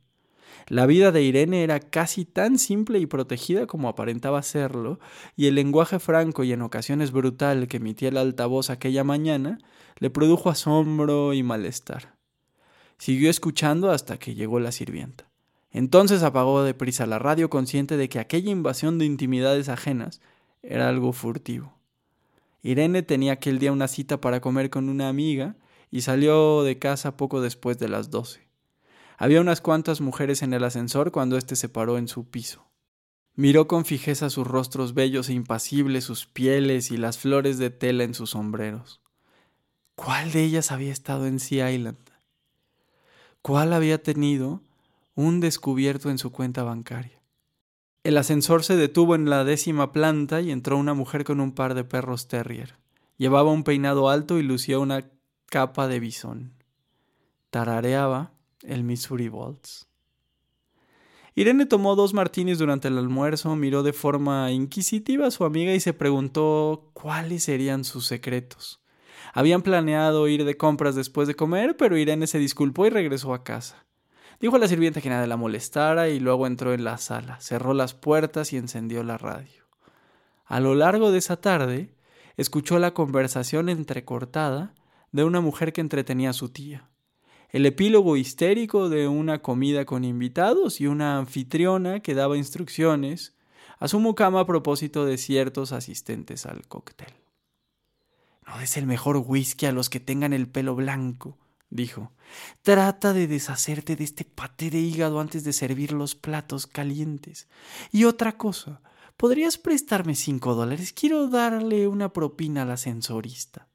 La 0.67 0.87
vida 0.87 1.13
de 1.13 1.23
Irene 1.23 1.63
era 1.63 1.81
casi 1.81 2.25
tan 2.25 2.59
simple 2.59 2.99
y 2.99 3.07
protegida 3.07 3.67
como 3.67 3.89
aparentaba 3.89 4.43
serlo, 4.43 4.99
y 5.37 5.47
el 5.47 5.55
lenguaje 5.55 5.99
franco 5.99 6.45
y 6.45 6.53
en 6.53 6.63
ocasiones 6.63 7.13
brutal 7.13 7.69
que 7.69 7.79
emitía 7.79 8.09
el 8.09 8.17
altavoz 8.17 8.71
aquella 8.71 9.05
mañana 9.05 9.59
le 9.99 10.11
produjo 10.11 10.51
asombro 10.51 11.33
y 11.33 11.43
malestar. 11.43 12.15
Siguió 12.99 13.31
escuchando 13.31 13.91
hasta 13.91 14.19
que 14.19 14.35
llegó 14.35 14.61
la 14.61 14.73
sirvienta. 14.73 15.29
Entonces 15.71 16.23
apagó 16.23 16.63
deprisa 16.63 17.07
la 17.07 17.19
radio 17.19 17.51
consciente 17.51 17.97
de 17.97 18.09
que 18.09 18.19
aquella 18.19 18.51
invasión 18.51 18.99
de 18.99 19.05
intimidades 19.05 19.69
ajenas 19.69 20.21
era 20.63 20.89
algo 20.89 21.13
furtivo. 21.13 21.79
Irene 22.63 23.03
tenía 23.03 23.35
aquel 23.35 23.59
día 23.59 23.73
una 23.73 23.89
cita 23.89 24.21
para 24.21 24.41
comer 24.41 24.71
con 24.71 24.89
una 24.89 25.09
amiga 25.09 25.57
y 25.91 26.01
salió 26.01 26.63
de 26.65 26.79
casa 26.79 27.17
poco 27.17 27.41
después 27.41 27.79
de 27.79 27.89
las 27.89 28.11
doce. 28.11 28.48
Había 29.19 29.43
unas 29.43 29.61
cuantas 29.61 30.01
mujeres 30.01 30.41
en 30.41 30.55
el 30.55 30.65
ascensor 30.65 31.13
cuando 31.13 31.37
éste 31.37 31.55
se 31.57 31.69
paró 31.69 31.99
en 31.99 32.09
su 32.09 32.31
piso. 32.31 32.71
Miró 33.35 33.69
con 33.69 33.85
fijeza 33.85 34.31
sus 34.31 34.47
rostros 34.47 34.95
bellos 34.95 35.29
e 35.29 35.35
impasibles, 35.35 36.05
sus 36.05 36.25
pieles 36.25 36.91
y 36.91 36.97
las 36.97 37.19
flores 37.19 37.59
de 37.59 37.69
tela 37.69 38.05
en 38.05 38.15
sus 38.15 38.31
sombreros. 38.31 39.03
¿Cuál 39.95 40.33
de 40.33 40.45
ellas 40.45 40.73
había 40.73 40.93
estado 40.93 41.27
en 41.27 41.39
Sea 41.39 41.71
Island? 41.71 41.99
¿Cuál 43.43 43.75
había 43.75 44.03
tenido 44.03 44.63
un 45.19 45.41
descubierto 45.41 46.11
en 46.11 46.19
su 46.19 46.31
cuenta 46.31 46.63
bancaria. 46.63 47.21
El 48.05 48.19
ascensor 48.19 48.63
se 48.63 48.77
detuvo 48.77 49.17
en 49.17 49.29
la 49.29 49.43
décima 49.43 49.91
planta 49.91 50.41
y 50.41 50.53
entró 50.53 50.77
una 50.77 50.95
mujer 50.95 51.25
con 51.25 51.41
un 51.41 51.51
par 51.51 51.75
de 51.75 51.83
perros 51.83 52.29
terrier. 52.29 52.77
Llevaba 53.17 53.51
un 53.51 53.65
peinado 53.65 54.11
alto 54.11 54.39
y 54.39 54.45
lucía 54.45 54.79
una 54.79 55.11
capa 55.47 55.89
de 55.89 55.99
bisón. 55.99 56.53
Tarareaba 57.51 58.31
el 58.63 58.85
Missouri 58.85 59.29
Waltz. 59.29 59.87
Irene 61.35 61.67
tomó 61.67 61.95
dos 61.95 62.15
martinis 62.15 62.59
durante 62.59 62.89
el 62.89 62.99
almuerzo, 62.99 63.55
miró 63.55 63.85
de 63.85 63.93
forma 63.93 64.51
inquisitiva 64.51 65.29
a 65.29 65.31
su 65.31 65.45
amiga 65.45 65.73
y 65.73 65.79
se 65.79 65.93
preguntó 65.93 66.91
cuáles 66.95 67.45
serían 67.45 67.85
sus 67.85 68.07
secretos. 68.07 68.81
Habían 69.33 69.63
planeado 69.63 70.27
ir 70.27 70.45
de 70.45 70.57
compras 70.57 70.97
después 70.97 71.29
de 71.29 71.37
comer, 71.37 71.77
pero 71.77 71.97
Irene 71.97 72.27
se 72.27 72.41
disculpó 72.41 72.87
y 72.87 72.91
regresó 72.91 73.35
a 73.35 73.45
casa. 73.45 73.87
Dijo 74.41 74.57
a 74.57 74.59
la 74.59 74.69
sirvienta 74.69 75.01
que 75.01 75.11
nada 75.11 75.27
la 75.27 75.37
molestara 75.37 76.09
y 76.09 76.19
luego 76.19 76.47
entró 76.47 76.73
en 76.73 76.85
la 76.85 76.99
sala, 76.99 77.41
cerró 77.41 77.75
las 77.75 77.95
puertas 77.95 78.53
y 78.53 78.57
encendió 78.57 79.03
la 79.03 79.19
radio. 79.19 79.69
A 80.45 80.61
lo 80.61 80.75
largo 80.75 81.13
de 81.13 81.19
esa 81.19 81.41
tarde, 81.41 81.95
escuchó 82.37 82.79
la 82.79 82.95
conversación 82.95 83.69
entrecortada 83.69 84.75
de 85.13 85.25
una 85.25 85.41
mujer 85.41 85.73
que 85.73 85.81
entretenía 85.81 86.31
a 86.31 86.35
su 86.35 86.49
tía, 86.49 86.89
el 87.51 87.65
epílogo 87.65 88.17
histérico 88.17 88.89
de 88.89 89.09
una 89.09 89.41
comida 89.41 89.85
con 89.85 90.05
invitados 90.05 90.81
y 90.81 90.87
una 90.87 91.19
anfitriona 91.19 92.01
que 92.01 92.15
daba 92.15 92.37
instrucciones 92.37 93.35
a 93.79 93.89
su 93.89 94.01
mucama 94.01 94.41
a 94.41 94.47
propósito 94.47 95.07
de 95.07 95.17
ciertos 95.19 95.73
asistentes 95.73 96.47
al 96.47 96.67
cóctel. 96.67 97.13
No 98.47 98.59
des 98.59 98.77
el 98.77 98.87
mejor 98.87 99.23
whisky 99.25 99.67
a 99.67 99.73
los 99.73 99.89
que 99.89 100.01
tengan 100.01 100.33
el 100.33 100.49
pelo 100.49 100.75
blanco, 100.75 101.39
dijo. 101.71 102.13
Trata 102.63 103.13
de 103.13 103.27
deshacerte 103.27 103.97
de 103.97 104.05
este 104.05 104.25
paté 104.25 104.71
de 104.71 104.81
hígado 104.81 105.21
antes 105.21 105.45
de 105.45 105.53
servir 105.53 105.93
los 105.93 106.15
platos 106.15 106.67
calientes. 106.67 107.49
Y 107.93 108.05
otra 108.05 108.37
cosa, 108.37 108.83
¿podrías 109.17 109.59
prestarme 109.59 110.15
cinco 110.15 110.55
dólares? 110.55 110.93
Quiero 110.93 111.29
darle 111.29 111.89
una 111.89 112.13
propina 112.13 112.63
al 112.63 112.71
ascensorista. 112.73 113.68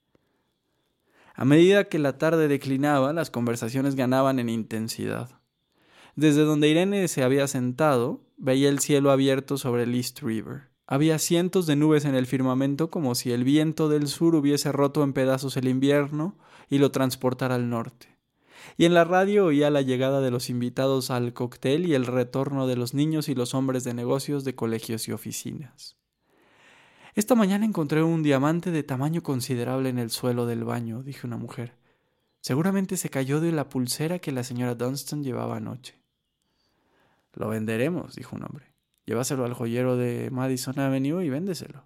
A 1.34 1.46
medida 1.46 1.86
que 1.86 1.98
la 1.98 2.18
tarde 2.18 2.48
declinaba, 2.48 3.12
las 3.12 3.32
conversaciones 3.32 3.96
ganaban 3.96 4.38
en 4.40 4.50
intensidad. 4.50 5.30
Desde 6.16 6.44
donde 6.44 6.70
Irene 6.70 7.08
se 7.08 7.24
había 7.24 7.48
sentado, 7.48 8.22
veía 8.38 8.70
el 8.70 8.80
cielo 8.80 9.10
abierto 9.10 9.58
sobre 9.58 9.84
el 9.84 9.96
East 9.96 10.22
River. 10.22 10.70
Había 10.86 11.18
cientos 11.18 11.66
de 11.66 11.76
nubes 11.76 12.06
en 12.06 12.14
el 12.14 12.28
firmamento 12.28 12.92
como 12.92 13.16
si 13.16 13.32
el 13.32 13.44
viento 13.44 13.90
del 13.90 14.08
sur 14.08 14.36
hubiese 14.36 14.72
roto 14.72 15.04
en 15.04 15.14
pedazos 15.14 15.58
el 15.58 15.68
invierno 15.68 16.38
y 16.70 16.78
lo 16.78 16.92
transportara 16.92 17.56
al 17.56 17.70
norte. 17.70 18.16
Y 18.78 18.86
en 18.86 18.94
la 18.94 19.04
radio 19.04 19.46
oía 19.46 19.72
la 19.72 19.82
llegada 19.82 20.22
de 20.22 20.30
los 20.30 20.50
invitados 20.50 21.10
al 21.10 21.34
cóctel 21.34 21.88
y 21.88 21.96
el 21.96 22.06
retorno 22.06 22.68
de 22.68 22.76
los 22.76 22.94
niños 22.94 23.28
y 23.28 23.36
los 23.36 23.56
hombres 23.56 23.84
de 23.84 23.94
negocios 23.94 24.44
de 24.44 24.56
colegios 24.56 25.08
y 25.08 25.14
oficinas. 25.14 25.98
Esta 27.16 27.36
mañana 27.36 27.66
encontré 27.66 28.02
un 28.02 28.24
diamante 28.24 28.72
de 28.72 28.82
tamaño 28.82 29.22
considerable 29.22 29.90
en 29.90 30.00
el 30.00 30.10
suelo 30.10 30.48
del 30.48 30.64
baño, 30.64 31.04
dijo 31.04 31.28
una 31.28 31.38
mujer. 31.38 31.76
Seguramente 32.42 32.98
se 32.98 33.10
cayó 33.10 33.40
de 33.40 33.52
la 33.52 33.70
pulsera 33.70 34.20
que 34.20 34.32
la 34.32 34.44
señora 34.44 34.74
Dunstan 34.74 35.24
llevaba 35.24 35.58
anoche. 35.58 36.00
Lo 37.34 37.50
venderemos, 37.50 38.16
dijo 38.16 38.36
un 38.36 38.44
hombre. 38.44 38.74
Llévaselo 39.06 39.46
al 39.46 39.54
joyero 39.54 39.96
de 39.96 40.30
Madison 40.32 40.80
Avenue 40.80 41.24
y 41.24 41.30
véndeselo. 41.30 41.86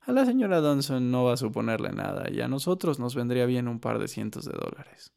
A 0.00 0.12
la 0.12 0.26
señora 0.26 0.60
Dunstan 0.60 1.10
no 1.10 1.24
va 1.24 1.34
a 1.34 1.38
suponerle 1.38 1.90
nada 1.92 2.30
y 2.30 2.40
a 2.40 2.48
nosotros 2.48 2.98
nos 2.98 3.14
vendría 3.14 3.46
bien 3.46 3.66
un 3.66 3.80
par 3.80 3.98
de 3.98 4.08
cientos 4.08 4.44
de 4.44 4.52
dólares. 4.52 5.12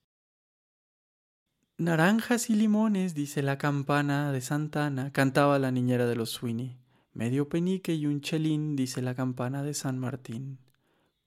Naranjas 1.77 2.49
y 2.49 2.55
limones, 2.55 3.13
dice 3.13 3.41
la 3.41 3.57
campana 3.57 4.31
de 4.31 4.41
Santana, 4.41 5.11
cantaba 5.11 5.59
la 5.59 5.71
niñera 5.71 6.05
de 6.05 6.15
los 6.15 6.29
Sweeney. 6.29 6.82
Medio 7.13 7.47
penique 7.47 7.93
y 7.93 8.07
un 8.07 8.21
chelín, 8.21 8.75
dice 8.75 9.03
la 9.03 9.13
campana 9.13 9.61
de 9.61 9.75
San 9.75 9.99
Martín. 9.99 10.57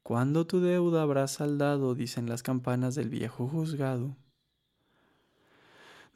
Cuando 0.03 0.45
tu 0.45 0.59
deuda 0.59 1.03
habrá 1.03 1.29
saldado, 1.29 1.95
dicen 1.95 2.29
las 2.29 2.43
campanas 2.43 2.97
del 2.97 3.09
viejo 3.09 3.47
juzgado. 3.47 4.17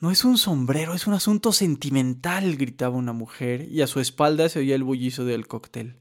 No 0.01 0.11
es 0.11 0.25
un 0.25 0.39
sombrero, 0.39 0.95
es 0.95 1.07
un 1.07 1.15
asunto 1.15 1.53
sentimental, 1.53 2.57
gritaba 2.57 2.97
una 2.97 3.13
mujer, 3.13 3.69
y 3.71 3.83
a 3.83 3.87
su 3.87 4.01
espalda 4.01 4.49
se 4.49 4.59
oía 4.59 4.75
el 4.75 4.83
bullizo 4.83 5.25
del 5.25 5.47
cóctel. 5.47 6.01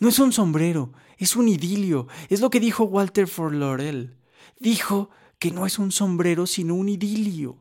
No 0.00 0.08
es 0.08 0.18
un 0.18 0.32
sombrero, 0.32 0.94
es 1.18 1.36
un 1.36 1.48
idilio, 1.48 2.06
es 2.30 2.40
lo 2.40 2.48
que 2.48 2.60
dijo 2.60 2.84
Walter 2.84 3.28
for 3.28 3.54
Laurel. 3.54 4.16
Dijo 4.58 5.10
que 5.38 5.50
no 5.50 5.66
es 5.66 5.78
un 5.78 5.92
sombrero, 5.92 6.46
sino 6.46 6.76
un 6.76 6.88
idilio. 6.88 7.58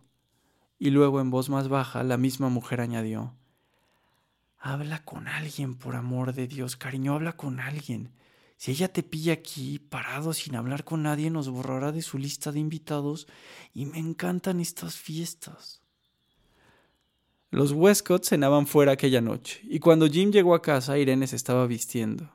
Y 0.80 0.92
luego 0.92 1.20
en 1.20 1.30
voz 1.30 1.50
más 1.50 1.68
baja 1.68 2.04
la 2.04 2.16
misma 2.16 2.48
mujer 2.48 2.80
añadió 2.80 3.36
Habla 4.64 5.04
con 5.04 5.28
alguien, 5.28 5.74
por 5.74 5.96
amor 5.96 6.34
de 6.34 6.48
Dios, 6.48 6.76
cariño, 6.76 7.16
habla 7.16 7.36
con 7.36 7.60
alguien. 7.60 8.12
Si 8.58 8.70
ella 8.70 8.94
te 8.94 9.02
pilla 9.02 9.34
aquí, 9.34 9.80
parado 9.80 10.34
sin 10.34 10.56
hablar 10.56 10.84
con 10.84 11.02
nadie, 11.02 11.32
nos 11.32 11.50
borrará 11.50 11.92
de 11.92 12.04
su 12.04 12.20
lista 12.20 12.52
de 12.52 12.60
invitados 12.60 13.28
y 13.74 13.88
me 13.88 13.98
encantan 13.98 14.60
estas 14.60 14.98
fiestas. 14.98 15.82
Los 17.50 17.72
Westcott 17.72 18.24
cenaban 18.24 18.68
fuera 18.68 18.92
aquella 18.92 19.20
noche, 19.20 19.62
y 19.64 19.80
cuando 19.80 20.08
Jim 20.08 20.32
llegó 20.32 20.54
a 20.54 20.62
casa, 20.62 21.00
Irene 21.00 21.26
se 21.26 21.38
estaba 21.38 21.66
vistiendo. 21.66 22.30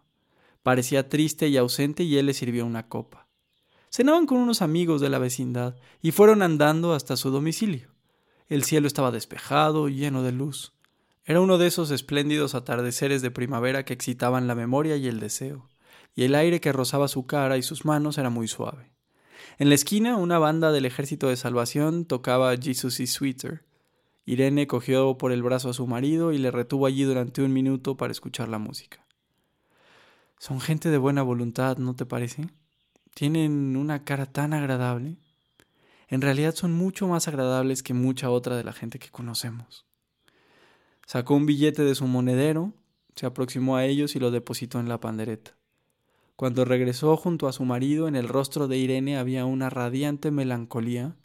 Parecía 0.65 1.09
triste 1.09 1.47
y 1.47 1.57
ausente 1.57 2.03
y 2.03 2.19
él 2.19 2.27
le 2.27 2.35
sirvió 2.35 2.67
una 2.67 2.89
copa. 2.89 3.29
Cenaban 3.89 4.27
con 4.27 4.39
unos 4.39 4.63
amigos 4.63 5.01
de 5.01 5.11
la 5.11 5.21
vecindad 5.21 5.77
y 6.03 6.11
fueron 6.11 6.43
andando 6.43 6.93
hasta 6.93 7.17
su 7.17 7.31
domicilio. 7.31 7.95
El 8.49 8.65
cielo 8.65 8.89
estaba 8.89 9.13
despejado, 9.13 9.89
lleno 9.89 10.25
de 10.25 10.33
luz. 10.33 10.76
Era 11.27 11.43
uno 11.43 11.59
de 11.59 11.67
esos 11.67 11.91
espléndidos 11.91 12.55
atardeceres 12.55 13.21
de 13.21 13.31
primavera 13.31 13.85
que 13.85 13.93
excitaban 13.93 14.47
la 14.47 14.55
memoria 14.55 14.97
y 14.97 15.07
el 15.07 15.21
deseo 15.21 15.69
y 16.17 16.25
el 16.25 16.35
aire 16.35 16.61
que 16.61 16.73
rozaba 16.73 17.09
su 17.09 17.27
cara 17.27 17.59
y 17.59 17.63
sus 17.63 17.85
manos 17.85 18.17
era 18.19 18.31
muy 18.31 18.49
suave. 18.49 18.91
En 19.59 19.69
la 19.69 19.75
esquina, 19.75 20.17
una 20.17 20.39
banda 20.39 20.73
del 20.73 20.87
Ejército 20.87 21.29
de 21.29 21.37
Salvación 21.37 22.07
tocaba 22.07 22.57
Jesus 22.57 22.99
is 23.01 23.13
Sweeter. 23.13 23.65
Irene 24.25 24.67
cogió 24.67 25.19
por 25.19 25.31
el 25.31 25.43
brazo 25.43 25.69
a 25.69 25.75
su 25.75 25.87
marido 25.87 26.33
y 26.33 26.39
le 26.39 26.51
retuvo 26.51 26.87
allí 26.87 27.05
durante 27.05 27.43
un 27.43 27.53
minuto 27.53 27.97
para 27.97 28.13
escuchar 28.13 28.49
la 28.49 28.59
música. 28.59 29.05
Son 30.39 30.61
gente 30.61 30.91
de 30.91 30.99
buena 30.99 31.23
voluntad, 31.23 31.77
¿no 31.77 31.95
te 31.95 32.07
parece? 32.07 32.49
Tienen 33.15 33.77
una 33.77 34.05
cara 34.05 34.27
tan 34.27 34.53
agradable. 34.53 35.17
En 36.09 36.23
realidad 36.23 36.55
son 36.55 36.73
mucho 36.73 37.07
más 37.09 37.29
agradables 37.29 37.83
que 37.83 37.95
mucha 37.95 38.31
otra 38.31 38.57
de 38.57 38.65
la 38.65 38.73
gente 38.73 38.99
que 38.99 39.11
conocemos. 39.11 39.86
Sacó 41.07 41.35
un 41.35 41.47
billete 41.47 41.83
de 41.83 41.95
su 41.95 42.07
monedero, 42.07 42.73
se 43.15 43.27
aproximó 43.27 43.77
a 43.77 43.85
ellos 43.85 44.17
y 44.17 44.19
lo 44.19 44.31
depositó 44.31 44.81
en 44.81 44.89
la 44.89 45.01
pandereta. 45.01 45.57
Cuando 46.35 46.65
regresó 46.65 47.17
junto 47.17 47.49
a 47.49 47.53
su 47.53 47.65
marido, 47.65 48.09
en 48.09 48.17
el 48.17 48.29
rostro 48.29 48.69
de 48.69 48.77
Irene 48.77 49.17
había 49.17 49.47
una 49.47 49.71
radiante 49.71 50.31
melancolía 50.31 51.17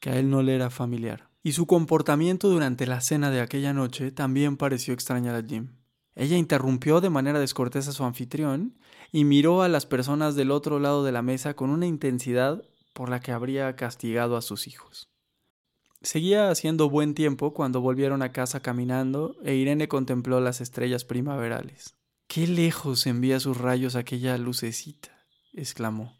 que 0.00 0.10
a 0.10 0.18
él 0.18 0.30
no 0.30 0.42
le 0.42 0.54
era 0.54 0.70
familiar. 0.70 1.28
Y 1.44 1.52
su 1.52 1.66
comportamiento 1.66 2.48
durante 2.48 2.86
la 2.86 3.00
cena 3.00 3.30
de 3.30 3.40
aquella 3.40 3.74
noche 3.74 4.10
también 4.12 4.56
pareció 4.56 4.94
extrañar 4.94 5.34
a 5.34 5.46
Jim. 5.46 5.68
Ella 6.14 6.36
interrumpió 6.38 7.00
de 7.00 7.10
manera 7.10 7.38
descortés 7.38 7.88
a 7.88 7.92
su 7.92 8.04
anfitrión 8.04 8.78
y 9.12 9.24
miró 9.24 9.62
a 9.62 9.68
las 9.68 9.84
personas 9.86 10.34
del 10.36 10.50
otro 10.50 10.80
lado 10.80 11.04
de 11.04 11.12
la 11.12 11.22
mesa 11.22 11.54
con 11.54 11.70
una 11.70 11.86
intensidad 11.86 12.62
por 12.94 13.10
la 13.10 13.20
que 13.20 13.32
habría 13.32 13.76
castigado 13.76 14.36
a 14.36 14.42
sus 14.42 14.66
hijos. 14.66 15.11
Seguía 16.02 16.50
haciendo 16.50 16.90
buen 16.90 17.14
tiempo 17.14 17.54
cuando 17.54 17.80
volvieron 17.80 18.22
a 18.22 18.32
casa 18.32 18.60
caminando 18.60 19.36
e 19.44 19.54
Irene 19.54 19.86
contempló 19.86 20.40
las 20.40 20.60
estrellas 20.60 21.04
primaverales. 21.04 21.94
Qué 22.26 22.48
lejos 22.48 23.06
envía 23.06 23.38
sus 23.38 23.56
rayos 23.56 23.94
aquella 23.94 24.36
lucecita, 24.36 25.10
exclamó. 25.52 26.18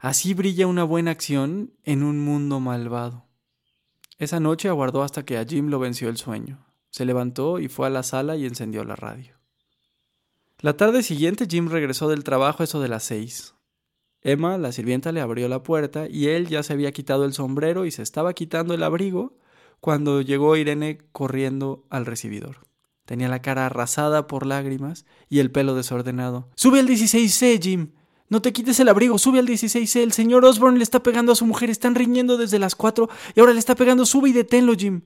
Así 0.00 0.32
brilla 0.32 0.68
una 0.68 0.84
buena 0.84 1.10
acción 1.10 1.72
en 1.82 2.04
un 2.04 2.20
mundo 2.24 2.60
malvado. 2.60 3.26
Esa 4.18 4.38
noche 4.38 4.68
aguardó 4.68 5.02
hasta 5.02 5.24
que 5.24 5.38
a 5.38 5.44
Jim 5.44 5.68
lo 5.70 5.80
venció 5.80 6.08
el 6.08 6.18
sueño. 6.18 6.64
Se 6.90 7.04
levantó 7.04 7.58
y 7.58 7.68
fue 7.68 7.88
a 7.88 7.90
la 7.90 8.04
sala 8.04 8.36
y 8.36 8.46
encendió 8.46 8.84
la 8.84 8.94
radio. 8.94 9.34
La 10.60 10.76
tarde 10.76 11.02
siguiente 11.02 11.46
Jim 11.50 11.68
regresó 11.68 12.08
del 12.08 12.22
trabajo 12.22 12.62
eso 12.62 12.80
de 12.80 12.88
las 12.88 13.02
seis. 13.02 13.55
Emma, 14.26 14.58
la 14.58 14.72
sirvienta, 14.72 15.12
le 15.12 15.20
abrió 15.20 15.46
la 15.46 15.62
puerta 15.62 16.08
y 16.10 16.26
él 16.26 16.48
ya 16.48 16.64
se 16.64 16.72
había 16.72 16.90
quitado 16.90 17.24
el 17.24 17.32
sombrero 17.32 17.86
y 17.86 17.92
se 17.92 18.02
estaba 18.02 18.32
quitando 18.32 18.74
el 18.74 18.82
abrigo 18.82 19.38
cuando 19.78 20.20
llegó 20.20 20.56
Irene 20.56 20.98
corriendo 21.12 21.86
al 21.90 22.06
recibidor. 22.06 22.66
Tenía 23.04 23.28
la 23.28 23.40
cara 23.40 23.66
arrasada 23.66 24.26
por 24.26 24.44
lágrimas 24.44 25.06
y 25.28 25.38
el 25.38 25.52
pelo 25.52 25.76
desordenado. 25.76 26.48
Sube 26.56 26.80
al 26.80 26.88
16C, 26.88 27.62
Jim. 27.62 27.92
No 28.28 28.42
te 28.42 28.52
quites 28.52 28.80
el 28.80 28.88
abrigo, 28.88 29.16
sube 29.16 29.38
al 29.38 29.46
16C. 29.46 30.02
El 30.02 30.10
señor 30.10 30.44
Osborne 30.44 30.78
le 30.78 30.82
está 30.82 31.04
pegando 31.04 31.30
a 31.30 31.36
su 31.36 31.46
mujer. 31.46 31.70
Están 31.70 31.94
riñendo 31.94 32.36
desde 32.36 32.58
las 32.58 32.74
cuatro 32.74 33.08
y 33.36 33.38
ahora 33.38 33.52
le 33.52 33.60
está 33.60 33.76
pegando. 33.76 34.04
Sube 34.04 34.30
y 34.30 34.32
deténlo, 34.32 34.74
Jim. 34.74 35.02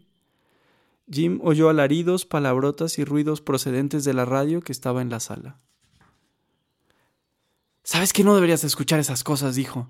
Jim 1.12 1.40
oyó 1.42 1.68
alaridos, 1.68 2.24
palabrotas 2.24 2.98
y 2.98 3.04
ruidos 3.04 3.42
procedentes 3.42 4.04
de 4.04 4.14
la 4.14 4.24
radio 4.24 4.62
que 4.62 4.72
estaba 4.72 5.02
en 5.02 5.10
la 5.10 5.20
sala. 5.20 5.60
Sabes 7.90 8.12
que 8.12 8.22
no 8.22 8.36
deberías 8.36 8.62
escuchar 8.62 9.00
esas 9.00 9.24
cosas, 9.24 9.56
dijo. 9.56 9.88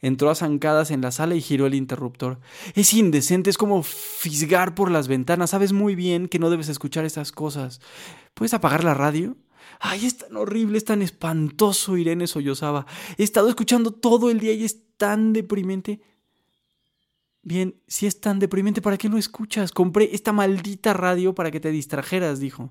Entró 0.00 0.30
a 0.30 0.34
zancadas 0.34 0.90
en 0.90 1.02
la 1.02 1.10
sala 1.10 1.34
y 1.34 1.42
giró 1.42 1.66
el 1.66 1.74
interruptor. 1.74 2.40
Es 2.74 2.94
indecente, 2.94 3.50
es 3.50 3.58
como 3.58 3.82
fisgar 3.82 4.74
por 4.74 4.90
las 4.90 5.06
ventanas. 5.06 5.50
Sabes 5.50 5.74
muy 5.74 5.94
bien 5.94 6.28
que 6.28 6.38
no 6.38 6.48
debes 6.48 6.70
escuchar 6.70 7.04
esas 7.04 7.30
cosas. 7.30 7.82
¿Puedes 8.32 8.54
apagar 8.54 8.84
la 8.84 8.94
radio? 8.94 9.36
Ay, 9.80 10.06
es 10.06 10.16
tan 10.16 10.34
horrible, 10.34 10.78
es 10.78 10.86
tan 10.86 11.02
espantoso, 11.02 11.98
Irene 11.98 12.26
sollozaba. 12.26 12.86
He 13.18 13.22
estado 13.22 13.50
escuchando 13.50 13.90
todo 13.90 14.30
el 14.30 14.40
día 14.40 14.54
y 14.54 14.64
es 14.64 14.96
tan 14.96 15.34
deprimente. 15.34 16.00
Bien, 17.42 17.74
si 17.86 18.06
es 18.06 18.18
tan 18.18 18.38
deprimente, 18.38 18.80
¿para 18.80 18.96
qué 18.96 19.10
lo 19.10 19.18
escuchas? 19.18 19.72
Compré 19.72 20.08
esta 20.14 20.32
maldita 20.32 20.94
radio 20.94 21.34
para 21.34 21.50
que 21.50 21.60
te 21.60 21.70
distrajeras, 21.70 22.40
dijo. 22.40 22.70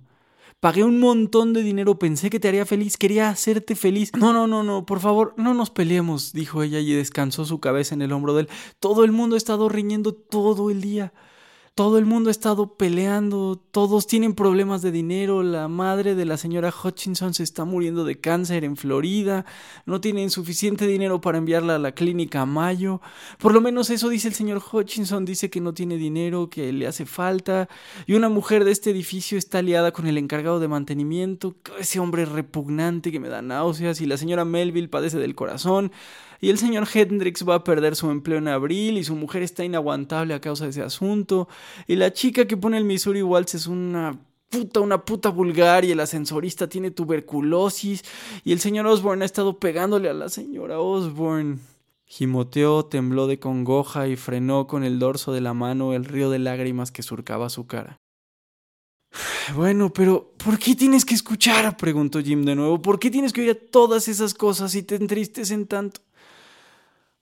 Pagué 0.61 0.83
un 0.83 0.99
montón 0.99 1.53
de 1.53 1.63
dinero, 1.63 1.97
pensé 1.97 2.29
que 2.29 2.39
te 2.39 2.47
haría 2.47 2.67
feliz, 2.67 2.95
quería 2.95 3.29
hacerte 3.29 3.75
feliz. 3.75 4.11
No, 4.15 4.31
no, 4.31 4.45
no, 4.45 4.61
no, 4.61 4.85
por 4.85 4.99
favor, 4.99 5.33
no 5.35 5.55
nos 5.55 5.71
peleemos, 5.71 6.33
dijo 6.33 6.61
ella 6.61 6.77
y 6.77 6.93
descansó 6.93 7.45
su 7.45 7.59
cabeza 7.59 7.95
en 7.95 8.03
el 8.03 8.11
hombro 8.11 8.35
de 8.35 8.41
él. 8.41 8.49
Todo 8.79 9.03
el 9.03 9.11
mundo 9.11 9.33
ha 9.33 9.37
estado 9.37 9.69
riñendo 9.69 10.13
todo 10.13 10.69
el 10.69 10.81
día. 10.81 11.13
Todo 11.81 11.97
el 11.97 12.05
mundo 12.05 12.29
ha 12.29 12.31
estado 12.31 12.75
peleando, 12.75 13.59
todos 13.71 14.05
tienen 14.05 14.35
problemas 14.35 14.83
de 14.83 14.91
dinero, 14.91 15.41
la 15.41 15.67
madre 15.67 16.13
de 16.13 16.25
la 16.25 16.37
señora 16.37 16.71
Hutchinson 16.71 17.33
se 17.33 17.41
está 17.41 17.65
muriendo 17.65 18.05
de 18.05 18.19
cáncer 18.19 18.63
en 18.65 18.77
Florida, 18.77 19.45
no 19.87 19.99
tienen 19.99 20.29
suficiente 20.29 20.85
dinero 20.85 21.21
para 21.21 21.39
enviarla 21.39 21.77
a 21.77 21.79
la 21.79 21.93
clínica 21.93 22.41
a 22.41 22.45
Mayo, 22.45 23.01
por 23.39 23.51
lo 23.51 23.61
menos 23.61 23.89
eso 23.89 24.09
dice 24.09 24.27
el 24.27 24.35
señor 24.35 24.61
Hutchinson, 24.71 25.25
dice 25.25 25.49
que 25.49 25.59
no 25.59 25.73
tiene 25.73 25.97
dinero, 25.97 26.51
que 26.51 26.71
le 26.71 26.85
hace 26.85 27.07
falta, 27.07 27.67
y 28.05 28.13
una 28.13 28.29
mujer 28.29 28.63
de 28.63 28.73
este 28.73 28.91
edificio 28.91 29.39
está 29.39 29.57
aliada 29.57 29.91
con 29.91 30.05
el 30.05 30.19
encargado 30.19 30.59
de 30.59 30.67
mantenimiento, 30.67 31.55
ese 31.79 31.99
hombre 31.99 32.25
repugnante 32.25 33.11
que 33.11 33.19
me 33.19 33.27
da 33.27 33.41
náuseas, 33.41 34.01
y 34.01 34.05
la 34.05 34.17
señora 34.17 34.45
Melville 34.45 34.87
padece 34.87 35.17
del 35.17 35.33
corazón, 35.33 35.91
y 36.41 36.49
el 36.49 36.57
señor 36.57 36.87
Hendrix 36.91 37.47
va 37.47 37.55
a 37.55 37.63
perder 37.63 37.95
su 37.95 38.09
empleo 38.09 38.39
en 38.39 38.47
abril 38.47 38.97
y 38.97 39.03
su 39.03 39.15
mujer 39.15 39.43
está 39.43 39.63
inaguantable 39.63 40.33
a 40.33 40.41
causa 40.41 40.63
de 40.63 40.71
ese 40.71 40.81
asunto. 40.81 41.47
Y 41.87 41.95
la 41.95 42.11
chica 42.11 42.47
que 42.47 42.57
pone 42.57 42.79
el 42.79 42.83
Missouri 42.83 43.21
Waltz 43.21 43.53
es 43.53 43.67
una 43.67 44.17
puta, 44.49 44.79
una 44.79 45.05
puta 45.05 45.29
vulgar 45.29 45.85
y 45.85 45.91
el 45.91 45.99
ascensorista 45.99 46.67
tiene 46.67 46.89
tuberculosis 46.89 48.03
y 48.43 48.53
el 48.53 48.59
señor 48.59 48.87
Osborne 48.87 49.23
ha 49.23 49.25
estado 49.25 49.59
pegándole 49.59 50.09
a 50.09 50.13
la 50.13 50.29
señora 50.29 50.79
Osborne. 50.79 51.59
Gimoteó, 52.05 52.85
tembló 52.85 53.27
de 53.27 53.39
congoja 53.39 54.07
y 54.07 54.15
frenó 54.15 54.65
con 54.65 54.83
el 54.83 54.97
dorso 54.97 55.31
de 55.31 55.41
la 55.41 55.53
mano 55.53 55.93
el 55.93 56.05
río 56.05 56.31
de 56.31 56.39
lágrimas 56.39 56.91
que 56.91 57.03
surcaba 57.03 57.49
su 57.49 57.67
cara. 57.67 57.97
Bueno, 59.55 59.91
pero 59.91 60.33
¿por 60.37 60.57
qué 60.59 60.75
tienes 60.75 61.03
que 61.03 61.15
escuchar? 61.15 61.75
preguntó 61.75 62.21
Jim 62.21 62.45
de 62.45 62.55
nuevo. 62.55 62.81
¿Por 62.81 62.99
qué 62.99 63.09
tienes 63.09 63.33
que 63.33 63.41
oír 63.41 63.69
todas 63.71 64.07
esas 64.07 64.33
cosas 64.33 64.75
y 64.75 64.83
te 64.83 64.95
entristecen 64.95 65.65
tanto? 65.67 66.01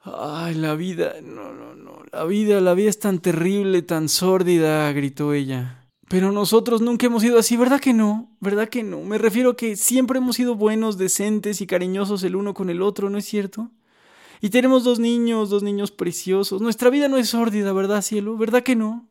Ay, 0.02 0.56
la 0.56 0.76
vida, 0.76 1.16
no, 1.22 1.54
no, 1.54 1.76
no, 1.76 2.04
la 2.12 2.24
vida, 2.24 2.62
la 2.62 2.74
vida 2.74 2.90
es 2.90 3.00
tan 3.00 3.20
terrible, 3.20 3.82
tan 3.82 4.08
sórdida, 4.08 4.92
gritó 4.94 5.34
ella. 5.34 5.88
Pero 6.08 6.32
nosotros 6.32 6.82
nunca 6.82 7.06
hemos 7.06 7.22
sido 7.22 7.38
así, 7.38 7.58
¿verdad 7.58 7.80
que 7.80 7.94
no? 7.94 8.36
¿Verdad 8.40 8.70
que 8.70 8.82
no? 8.82 9.02
Me 9.02 9.18
refiero 9.18 9.52
a 9.52 9.58
que 9.58 9.76
siempre 9.76 10.18
hemos 10.18 10.38
sido 10.38 10.56
buenos, 10.56 10.98
decentes 10.98 11.62
y 11.62 11.68
cariñosos 11.68 12.24
el 12.24 12.36
uno 12.36 12.54
con 12.54 12.70
el 12.70 12.82
otro, 12.82 13.10
¿no 13.10 13.18
es 13.18 13.26
cierto? 13.26 13.70
Y 14.42 14.50
tenemos 14.50 14.84
dos 14.84 15.00
niños, 15.00 15.50
dos 15.50 15.64
niños 15.64 15.92
preciosos. 15.92 16.62
Nuestra 16.62 16.90
vida 16.90 17.10
no 17.10 17.18
es 17.18 17.30
sórdida, 17.30 17.74
¿verdad, 17.74 18.02
cielo? 18.02 18.38
¿Verdad 18.38 18.64
que 18.64 18.76
no? 18.76 19.08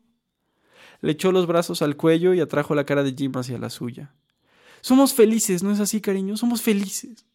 Le 1.00 1.12
echó 1.12 1.30
los 1.30 1.46
brazos 1.46 1.82
al 1.82 1.96
cuello 1.96 2.34
y 2.34 2.40
atrajo 2.40 2.74
la 2.74 2.84
cara 2.84 3.04
de 3.04 3.14
Jim 3.16 3.30
hacia 3.36 3.58
la 3.58 3.70
suya. 3.70 4.12
Somos 4.80 5.14
felices, 5.14 5.62
¿no 5.62 5.70
es 5.70 5.80
así, 5.80 6.00
cariño? 6.00 6.36
Somos 6.36 6.62
felices. 6.62 7.27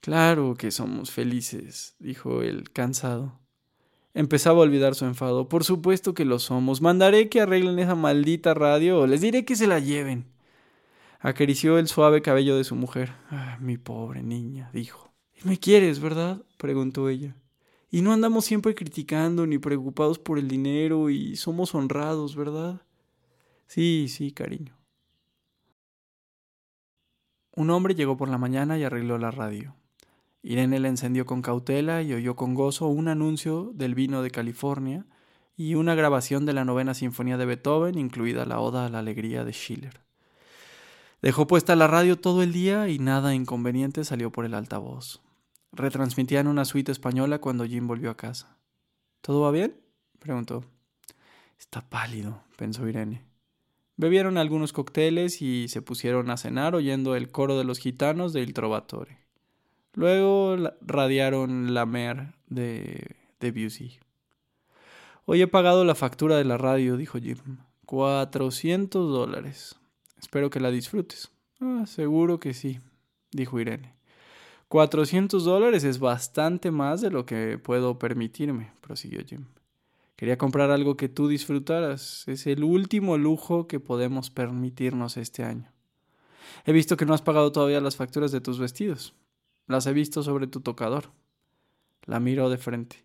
Claro 0.00 0.54
que 0.54 0.70
somos 0.70 1.10
felices, 1.10 1.96
dijo 1.98 2.42
él, 2.42 2.70
cansado. 2.70 3.38
Empezaba 4.14 4.58
a 4.58 4.62
olvidar 4.62 4.94
su 4.94 5.04
enfado. 5.04 5.48
Por 5.48 5.64
supuesto 5.64 6.14
que 6.14 6.24
lo 6.24 6.38
somos. 6.38 6.80
Mandaré 6.80 7.28
que 7.28 7.40
arreglen 7.40 7.78
esa 7.78 7.94
maldita 7.94 8.54
radio 8.54 9.00
o 9.00 9.06
les 9.06 9.20
diré 9.20 9.44
que 9.44 9.56
se 9.56 9.66
la 9.66 9.78
lleven. 9.78 10.26
Acarició 11.20 11.78
el 11.78 11.88
suave 11.88 12.22
cabello 12.22 12.56
de 12.56 12.64
su 12.64 12.74
mujer. 12.74 13.12
Ah, 13.30 13.58
mi 13.60 13.76
pobre 13.76 14.22
niña, 14.22 14.70
dijo. 14.72 15.12
¿Me 15.44 15.58
quieres, 15.58 16.00
verdad? 16.00 16.42
preguntó 16.56 17.08
ella. 17.08 17.36
Y 17.90 18.02
no 18.02 18.12
andamos 18.12 18.44
siempre 18.44 18.74
criticando 18.74 19.46
ni 19.46 19.58
preocupados 19.58 20.18
por 20.18 20.38
el 20.38 20.48
dinero 20.48 21.10
y 21.10 21.36
somos 21.36 21.74
honrados, 21.74 22.36
¿verdad? 22.36 22.82
Sí, 23.66 24.06
sí, 24.08 24.32
cariño. 24.32 24.76
Un 27.54 27.70
hombre 27.70 27.94
llegó 27.94 28.16
por 28.16 28.28
la 28.28 28.38
mañana 28.38 28.78
y 28.78 28.84
arregló 28.84 29.18
la 29.18 29.30
radio. 29.30 29.74
Irene 30.42 30.78
la 30.78 30.88
encendió 30.88 31.26
con 31.26 31.42
cautela 31.42 32.02
y 32.02 32.12
oyó 32.12 32.36
con 32.36 32.54
gozo 32.54 32.86
un 32.86 33.08
anuncio 33.08 33.72
del 33.74 33.94
vino 33.94 34.22
de 34.22 34.30
California 34.30 35.06
y 35.56 35.74
una 35.74 35.94
grabación 35.94 36.46
de 36.46 36.52
la 36.52 36.64
novena 36.64 36.94
sinfonía 36.94 37.36
de 37.36 37.46
Beethoven, 37.46 37.98
incluida 37.98 38.46
la 38.46 38.60
Oda 38.60 38.86
a 38.86 38.88
la 38.88 39.00
Alegría 39.00 39.44
de 39.44 39.52
Schiller. 39.52 40.00
Dejó 41.20 41.48
puesta 41.48 41.74
la 41.74 41.88
radio 41.88 42.20
todo 42.20 42.44
el 42.44 42.52
día 42.52 42.88
y 42.88 43.00
nada 43.00 43.34
inconveniente 43.34 44.04
salió 44.04 44.30
por 44.30 44.44
el 44.44 44.54
altavoz. 44.54 45.20
Retransmitían 45.72 46.46
una 46.46 46.64
suite 46.64 46.92
española 46.92 47.40
cuando 47.40 47.66
Jim 47.66 47.88
volvió 47.88 48.10
a 48.10 48.16
casa. 48.16 48.56
¿Todo 49.20 49.40
va 49.40 49.50
bien? 49.50 49.80
preguntó. 50.20 50.64
Está 51.58 51.80
pálido, 51.88 52.44
pensó 52.56 52.86
Irene. 52.88 53.24
Bebieron 53.96 54.38
algunos 54.38 54.72
cócteles 54.72 55.42
y 55.42 55.66
se 55.66 55.82
pusieron 55.82 56.30
a 56.30 56.36
cenar 56.36 56.76
oyendo 56.76 57.16
el 57.16 57.32
coro 57.32 57.58
de 57.58 57.64
los 57.64 57.78
gitanos 57.80 58.32
de 58.32 58.42
Il 58.42 58.54
Trovatore. 58.54 59.18
Luego 59.98 60.56
radiaron 60.80 61.74
la 61.74 61.84
mer 61.84 62.36
de 62.46 63.16
Debussy. 63.40 63.98
Hoy 65.24 65.42
he 65.42 65.48
pagado 65.48 65.84
la 65.84 65.96
factura 65.96 66.36
de 66.36 66.44
la 66.44 66.56
radio, 66.56 66.96
dijo 66.96 67.18
Jim. 67.18 67.38
Cuatrocientos 67.84 69.10
dólares. 69.10 69.74
Espero 70.16 70.50
que 70.50 70.60
la 70.60 70.70
disfrutes. 70.70 71.32
Ah, 71.60 71.82
seguro 71.88 72.38
que 72.38 72.54
sí, 72.54 72.78
dijo 73.32 73.58
Irene. 73.58 73.96
Cuatrocientos 74.68 75.42
dólares 75.42 75.82
es 75.82 75.98
bastante 75.98 76.70
más 76.70 77.00
de 77.00 77.10
lo 77.10 77.26
que 77.26 77.58
puedo 77.58 77.98
permitirme, 77.98 78.70
prosiguió 78.80 79.24
Jim. 79.26 79.46
Quería 80.14 80.38
comprar 80.38 80.70
algo 80.70 80.96
que 80.96 81.08
tú 81.08 81.26
disfrutaras. 81.26 82.22
Es 82.28 82.46
el 82.46 82.62
último 82.62 83.18
lujo 83.18 83.66
que 83.66 83.80
podemos 83.80 84.30
permitirnos 84.30 85.16
este 85.16 85.42
año. 85.42 85.72
He 86.66 86.72
visto 86.72 86.96
que 86.96 87.04
no 87.04 87.14
has 87.14 87.22
pagado 87.22 87.50
todavía 87.50 87.80
las 87.80 87.96
facturas 87.96 88.30
de 88.30 88.40
tus 88.40 88.60
vestidos. 88.60 89.12
Las 89.68 89.86
he 89.86 89.92
visto 89.92 90.22
sobre 90.22 90.46
tu 90.46 90.60
tocador. 90.60 91.12
La 92.04 92.20
miró 92.20 92.48
de 92.50 92.56
frente. 92.56 93.04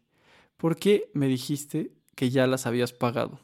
¿Por 0.58 0.78
qué 0.78 1.12
me 1.14 1.28
dijiste 1.28 1.92
que 2.16 2.30
ya 2.30 2.48
las 2.48 2.66
habías 2.66 2.94
pagado? 2.94 3.40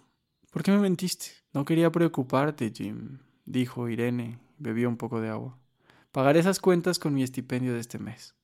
¿Por 0.52 0.64
qué 0.64 0.72
me 0.72 0.80
mentiste? 0.80 1.28
No 1.54 1.66
quería 1.66 1.92
preocuparte, 1.92 2.72
Jim, 2.74 3.20
dijo 3.46 3.90
Irene. 3.90 4.40
Bebió 4.58 4.90
un 4.90 4.98
poco 4.98 5.22
de 5.22 5.30
agua. 5.30 5.58
Pagaré 6.12 6.40
esas 6.40 6.60
cuentas 6.60 6.98
con 6.98 7.14
mi 7.14 7.24
estipendio 7.24 7.74
de 7.74 7.80
este 7.80 8.00
mes. 8.00 8.36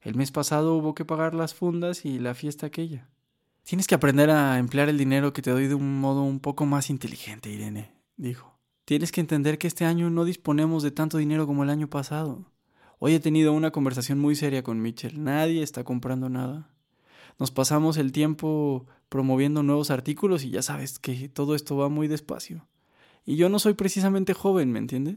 El 0.00 0.16
mes 0.16 0.32
pasado 0.32 0.74
hubo 0.74 0.94
que 0.94 1.04
pagar 1.04 1.34
las 1.34 1.54
fundas 1.54 2.04
y 2.04 2.18
la 2.18 2.34
fiesta 2.34 2.66
aquella. 2.66 3.08
Tienes 3.64 3.86
que 3.86 3.94
aprender 3.94 4.30
a 4.30 4.58
emplear 4.58 4.88
el 4.88 4.98
dinero 4.98 5.32
que 5.32 5.42
te 5.42 5.50
doy 5.50 5.68
de 5.68 5.74
un 5.74 6.00
modo 6.00 6.22
un 6.22 6.40
poco 6.40 6.66
más 6.66 6.90
inteligente, 6.90 7.50
Irene, 7.50 7.92
dijo. 8.16 8.58
Tienes 8.84 9.12
que 9.12 9.20
entender 9.20 9.58
que 9.58 9.68
este 9.68 9.84
año 9.84 10.10
no 10.10 10.24
disponemos 10.24 10.82
de 10.82 10.90
tanto 10.90 11.18
dinero 11.18 11.46
como 11.46 11.62
el 11.62 11.70
año 11.70 11.88
pasado. 11.88 12.51
Hoy 13.04 13.14
he 13.14 13.18
tenido 13.18 13.52
una 13.52 13.72
conversación 13.72 14.20
muy 14.20 14.36
seria 14.36 14.62
con 14.62 14.80
Mitchell. 14.80 15.24
Nadie 15.24 15.64
está 15.64 15.82
comprando 15.82 16.28
nada. 16.28 16.70
Nos 17.36 17.50
pasamos 17.50 17.96
el 17.96 18.12
tiempo 18.12 18.86
promoviendo 19.08 19.64
nuevos 19.64 19.90
artículos 19.90 20.44
y 20.44 20.50
ya 20.50 20.62
sabes 20.62 21.00
que 21.00 21.28
todo 21.28 21.56
esto 21.56 21.76
va 21.76 21.88
muy 21.88 22.06
despacio. 22.06 22.64
Y 23.26 23.34
yo 23.34 23.48
no 23.48 23.58
soy 23.58 23.74
precisamente 23.74 24.34
joven, 24.34 24.70
¿me 24.70 24.78
entiendes? 24.78 25.16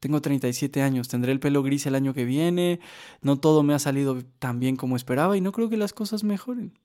Tengo 0.00 0.22
37 0.22 0.80
años, 0.80 1.08
tendré 1.08 1.32
el 1.32 1.38
pelo 1.38 1.62
gris 1.62 1.84
el 1.84 1.96
año 1.96 2.14
que 2.14 2.24
viene, 2.24 2.80
no 3.20 3.38
todo 3.38 3.62
me 3.62 3.74
ha 3.74 3.78
salido 3.78 4.24
tan 4.38 4.58
bien 4.58 4.76
como 4.76 4.96
esperaba 4.96 5.36
y 5.36 5.42
no 5.42 5.52
creo 5.52 5.68
que 5.68 5.76
las 5.76 5.92
cosas 5.92 6.24
mejoren. 6.24 6.78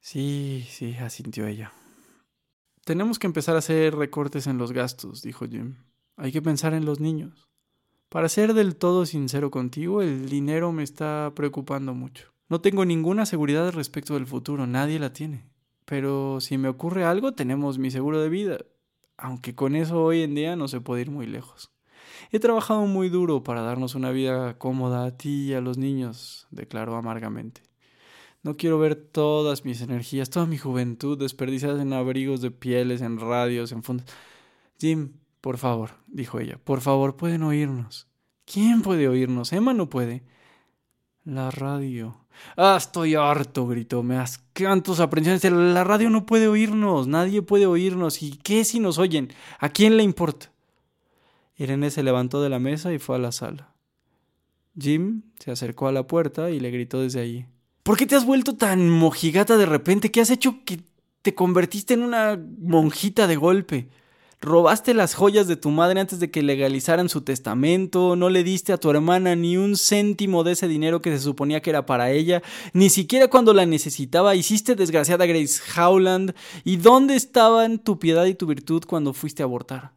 Sí, 0.00 0.66
sí, 0.70 0.94
asintió 0.94 1.46
ella. 1.46 1.72
Tenemos 2.86 3.18
que 3.18 3.26
empezar 3.26 3.54
a 3.54 3.58
hacer 3.58 3.94
recortes 3.94 4.46
en 4.46 4.56
los 4.56 4.72
gastos, 4.72 5.20
dijo 5.20 5.46
Jim. 5.46 5.74
Hay 6.16 6.32
que 6.32 6.40
pensar 6.40 6.72
en 6.72 6.86
los 6.86 7.00
niños. 7.00 7.47
Para 8.08 8.30
ser 8.30 8.54
del 8.54 8.76
todo 8.76 9.04
sincero 9.04 9.50
contigo, 9.50 10.00
el 10.00 10.30
dinero 10.30 10.72
me 10.72 10.82
está 10.82 11.32
preocupando 11.34 11.92
mucho. 11.92 12.32
No 12.48 12.62
tengo 12.62 12.86
ninguna 12.86 13.26
seguridad 13.26 13.70
respecto 13.72 14.14
del 14.14 14.26
futuro, 14.26 14.66
nadie 14.66 14.98
la 14.98 15.12
tiene. 15.12 15.44
Pero 15.84 16.40
si 16.40 16.56
me 16.56 16.68
ocurre 16.68 17.04
algo, 17.04 17.32
tenemos 17.32 17.78
mi 17.78 17.90
seguro 17.90 18.20
de 18.22 18.30
vida, 18.30 18.58
aunque 19.18 19.54
con 19.54 19.76
eso 19.76 20.02
hoy 20.02 20.22
en 20.22 20.34
día 20.34 20.56
no 20.56 20.68
se 20.68 20.80
puede 20.80 21.02
ir 21.02 21.10
muy 21.10 21.26
lejos. 21.26 21.70
He 22.30 22.40
trabajado 22.40 22.86
muy 22.86 23.10
duro 23.10 23.44
para 23.44 23.60
darnos 23.60 23.94
una 23.94 24.10
vida 24.10 24.56
cómoda 24.56 25.04
a 25.04 25.16
ti 25.16 25.50
y 25.50 25.54
a 25.54 25.60
los 25.60 25.76
niños, 25.76 26.46
declaró 26.50 26.96
amargamente. 26.96 27.62
No 28.42 28.56
quiero 28.56 28.78
ver 28.78 28.94
todas 28.94 29.66
mis 29.66 29.82
energías, 29.82 30.30
toda 30.30 30.46
mi 30.46 30.56
juventud 30.56 31.18
desperdiciadas 31.18 31.82
en 31.82 31.92
abrigos 31.92 32.40
de 32.40 32.50
pieles, 32.50 33.02
en 33.02 33.18
radios, 33.18 33.72
en 33.72 33.82
fundas. 33.82 34.06
Jim, 34.78 35.12
por 35.40 35.58
favor, 35.58 35.90
dijo 36.06 36.40
ella, 36.40 36.58
por 36.62 36.80
favor, 36.80 37.16
pueden 37.16 37.42
oírnos. 37.42 38.08
¿Quién 38.44 38.82
puede 38.82 39.08
oírnos? 39.08 39.52
Emma 39.52 39.74
no 39.74 39.90
puede. 39.90 40.24
La 41.24 41.50
radio. 41.50 42.24
Ah, 42.56 42.76
estoy 42.78 43.14
harto, 43.14 43.66
gritó. 43.66 44.02
Me 44.02 44.16
asquean 44.16 44.82
tus 44.82 45.00
aprensiones. 45.00 45.44
La 45.44 45.84
radio 45.84 46.08
no 46.08 46.24
puede 46.24 46.48
oírnos. 46.48 47.06
Nadie 47.06 47.42
puede 47.42 47.66
oírnos. 47.66 48.22
¿Y 48.22 48.38
qué 48.38 48.64
si 48.64 48.80
nos 48.80 48.98
oyen? 48.98 49.32
¿A 49.58 49.68
quién 49.68 49.96
le 49.96 50.02
importa? 50.02 50.50
Irene 51.56 51.90
se 51.90 52.02
levantó 52.02 52.40
de 52.40 52.48
la 52.48 52.58
mesa 52.58 52.92
y 52.92 52.98
fue 52.98 53.16
a 53.16 53.18
la 53.18 53.32
sala. 53.32 53.74
Jim 54.78 55.22
se 55.38 55.50
acercó 55.50 55.88
a 55.88 55.92
la 55.92 56.06
puerta 56.06 56.50
y 56.50 56.60
le 56.60 56.70
gritó 56.70 57.00
desde 57.00 57.20
allí. 57.20 57.46
¿Por 57.82 57.96
qué 57.96 58.06
te 58.06 58.14
has 58.14 58.24
vuelto 58.24 58.56
tan 58.56 58.88
mojigata 58.88 59.56
de 59.56 59.66
repente? 59.66 60.10
¿Qué 60.10 60.20
has 60.20 60.30
hecho 60.30 60.64
que 60.64 60.80
te 61.22 61.34
convertiste 61.34 61.94
en 61.94 62.02
una 62.02 62.40
monjita 62.60 63.26
de 63.26 63.36
golpe? 63.36 63.88
Robaste 64.40 64.94
las 64.94 65.14
joyas 65.14 65.48
de 65.48 65.56
tu 65.56 65.70
madre 65.70 65.98
antes 65.98 66.20
de 66.20 66.30
que 66.30 66.44
legalizaran 66.44 67.08
su 67.08 67.22
testamento, 67.22 68.14
no 68.14 68.30
le 68.30 68.44
diste 68.44 68.72
a 68.72 68.78
tu 68.78 68.88
hermana 68.88 69.34
ni 69.34 69.56
un 69.56 69.76
céntimo 69.76 70.44
de 70.44 70.52
ese 70.52 70.68
dinero 70.68 71.02
que 71.02 71.10
se 71.10 71.18
suponía 71.18 71.60
que 71.60 71.70
era 71.70 71.86
para 71.86 72.12
ella, 72.12 72.40
ni 72.72 72.88
siquiera 72.88 73.26
cuando 73.26 73.52
la 73.52 73.66
necesitaba, 73.66 74.36
hiciste 74.36 74.76
desgraciada 74.76 75.26
Grace 75.26 75.60
Howland, 75.76 76.34
¿y 76.62 76.76
dónde 76.76 77.16
estaban 77.16 77.80
tu 77.80 77.98
piedad 77.98 78.26
y 78.26 78.34
tu 78.34 78.46
virtud 78.46 78.84
cuando 78.86 79.12
fuiste 79.12 79.42
a 79.42 79.46
abortar? 79.46 79.90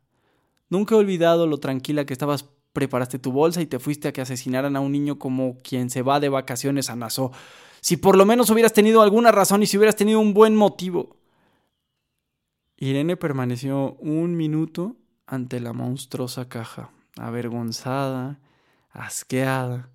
Nunca 0.69 0.95
he 0.95 0.97
olvidado 0.97 1.45
lo 1.45 1.59
tranquila 1.59 2.05
que 2.05 2.13
estabas, 2.13 2.45
preparaste 2.73 3.19
tu 3.19 3.31
bolsa 3.31 3.61
y 3.61 3.67
te 3.67 3.77
fuiste 3.77 4.07
a 4.07 4.11
que 4.11 4.21
asesinaran 4.21 4.75
a 4.75 4.79
un 4.79 4.91
niño 4.91 5.19
como 5.19 5.57
quien 5.61 5.91
se 5.91 6.01
va 6.01 6.19
de 6.19 6.29
vacaciones 6.29 6.89
a 6.89 6.95
Nassau. 6.95 7.31
Si 7.79 7.97
por 7.97 8.17
lo 8.17 8.25
menos 8.25 8.49
hubieras 8.49 8.73
tenido 8.73 9.03
alguna 9.03 9.31
razón 9.31 9.61
y 9.61 9.67
si 9.67 9.77
hubieras 9.77 9.95
tenido 9.95 10.19
un 10.19 10.33
buen 10.33 10.55
motivo. 10.55 11.20
Irene 12.81 13.15
permaneció 13.15 13.93
un 13.99 14.35
minuto 14.35 14.97
ante 15.27 15.59
la 15.59 15.71
monstruosa 15.71 16.49
caja, 16.49 16.89
avergonzada, 17.15 18.39
asqueada, 18.89 19.91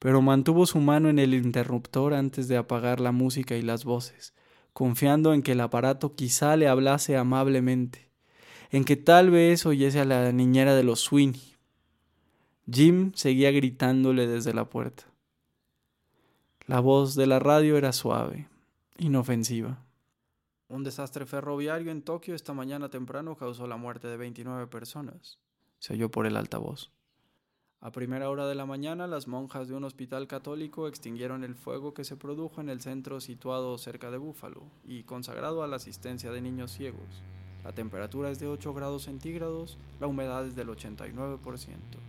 pero 0.00 0.20
mantuvo 0.22 0.66
su 0.66 0.80
mano 0.80 1.08
en 1.08 1.20
el 1.20 1.34
interruptor 1.34 2.14
antes 2.14 2.48
de 2.48 2.56
apagar 2.56 2.98
la 2.98 3.12
música 3.12 3.54
y 3.54 3.62
las 3.62 3.84
voces, 3.84 4.34
confiando 4.72 5.34
en 5.34 5.42
que 5.42 5.52
el 5.52 5.60
aparato 5.60 6.16
quizá 6.16 6.56
le 6.56 6.66
hablase 6.66 7.16
amablemente, 7.16 8.10
en 8.70 8.84
que 8.84 8.96
tal 8.96 9.30
vez 9.30 9.64
oyese 9.64 10.00
a 10.00 10.04
la 10.04 10.32
niñera 10.32 10.74
de 10.74 10.82
los 10.82 10.98
Sweeney. 10.98 11.54
Jim 12.68 13.12
seguía 13.14 13.52
gritándole 13.52 14.26
desde 14.26 14.52
la 14.52 14.68
puerta. 14.68 15.04
La 16.66 16.80
voz 16.80 17.14
de 17.14 17.28
la 17.28 17.38
radio 17.38 17.76
era 17.78 17.92
suave, 17.92 18.48
inofensiva. 18.98 19.85
Un 20.68 20.82
desastre 20.82 21.26
ferroviario 21.26 21.92
en 21.92 22.02
Tokio 22.02 22.34
esta 22.34 22.52
mañana 22.52 22.88
temprano 22.88 23.36
causó 23.36 23.68
la 23.68 23.76
muerte 23.76 24.08
de 24.08 24.16
29 24.16 24.66
personas, 24.66 25.38
se 25.78 25.92
oyó 25.92 26.10
por 26.10 26.26
el 26.26 26.36
altavoz. 26.36 26.90
A 27.80 27.92
primera 27.92 28.30
hora 28.30 28.48
de 28.48 28.56
la 28.56 28.66
mañana, 28.66 29.06
las 29.06 29.28
monjas 29.28 29.68
de 29.68 29.74
un 29.74 29.84
hospital 29.84 30.26
católico 30.26 30.88
extinguieron 30.88 31.44
el 31.44 31.54
fuego 31.54 31.94
que 31.94 32.02
se 32.02 32.16
produjo 32.16 32.60
en 32.60 32.68
el 32.68 32.80
centro 32.80 33.20
situado 33.20 33.78
cerca 33.78 34.10
de 34.10 34.18
Búfalo 34.18 34.64
y 34.82 35.04
consagrado 35.04 35.62
a 35.62 35.68
la 35.68 35.76
asistencia 35.76 36.32
de 36.32 36.40
niños 36.40 36.72
ciegos. 36.72 37.22
La 37.62 37.72
temperatura 37.72 38.30
es 38.30 38.40
de 38.40 38.48
8 38.48 38.74
grados 38.74 39.04
centígrados, 39.04 39.78
la 40.00 40.08
humedad 40.08 40.46
es 40.46 40.56
del 40.56 40.68
89%. 40.68 42.05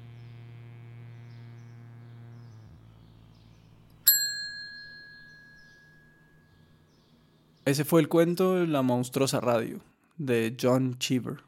Ese 7.67 7.83
fue 7.83 7.99
el 7.99 8.07
cuento 8.07 8.65
La 8.65 8.81
monstruosa 8.81 9.41
radio 9.41 9.81
de 10.17 10.55
John 10.57 10.97
Cheever. 10.99 11.46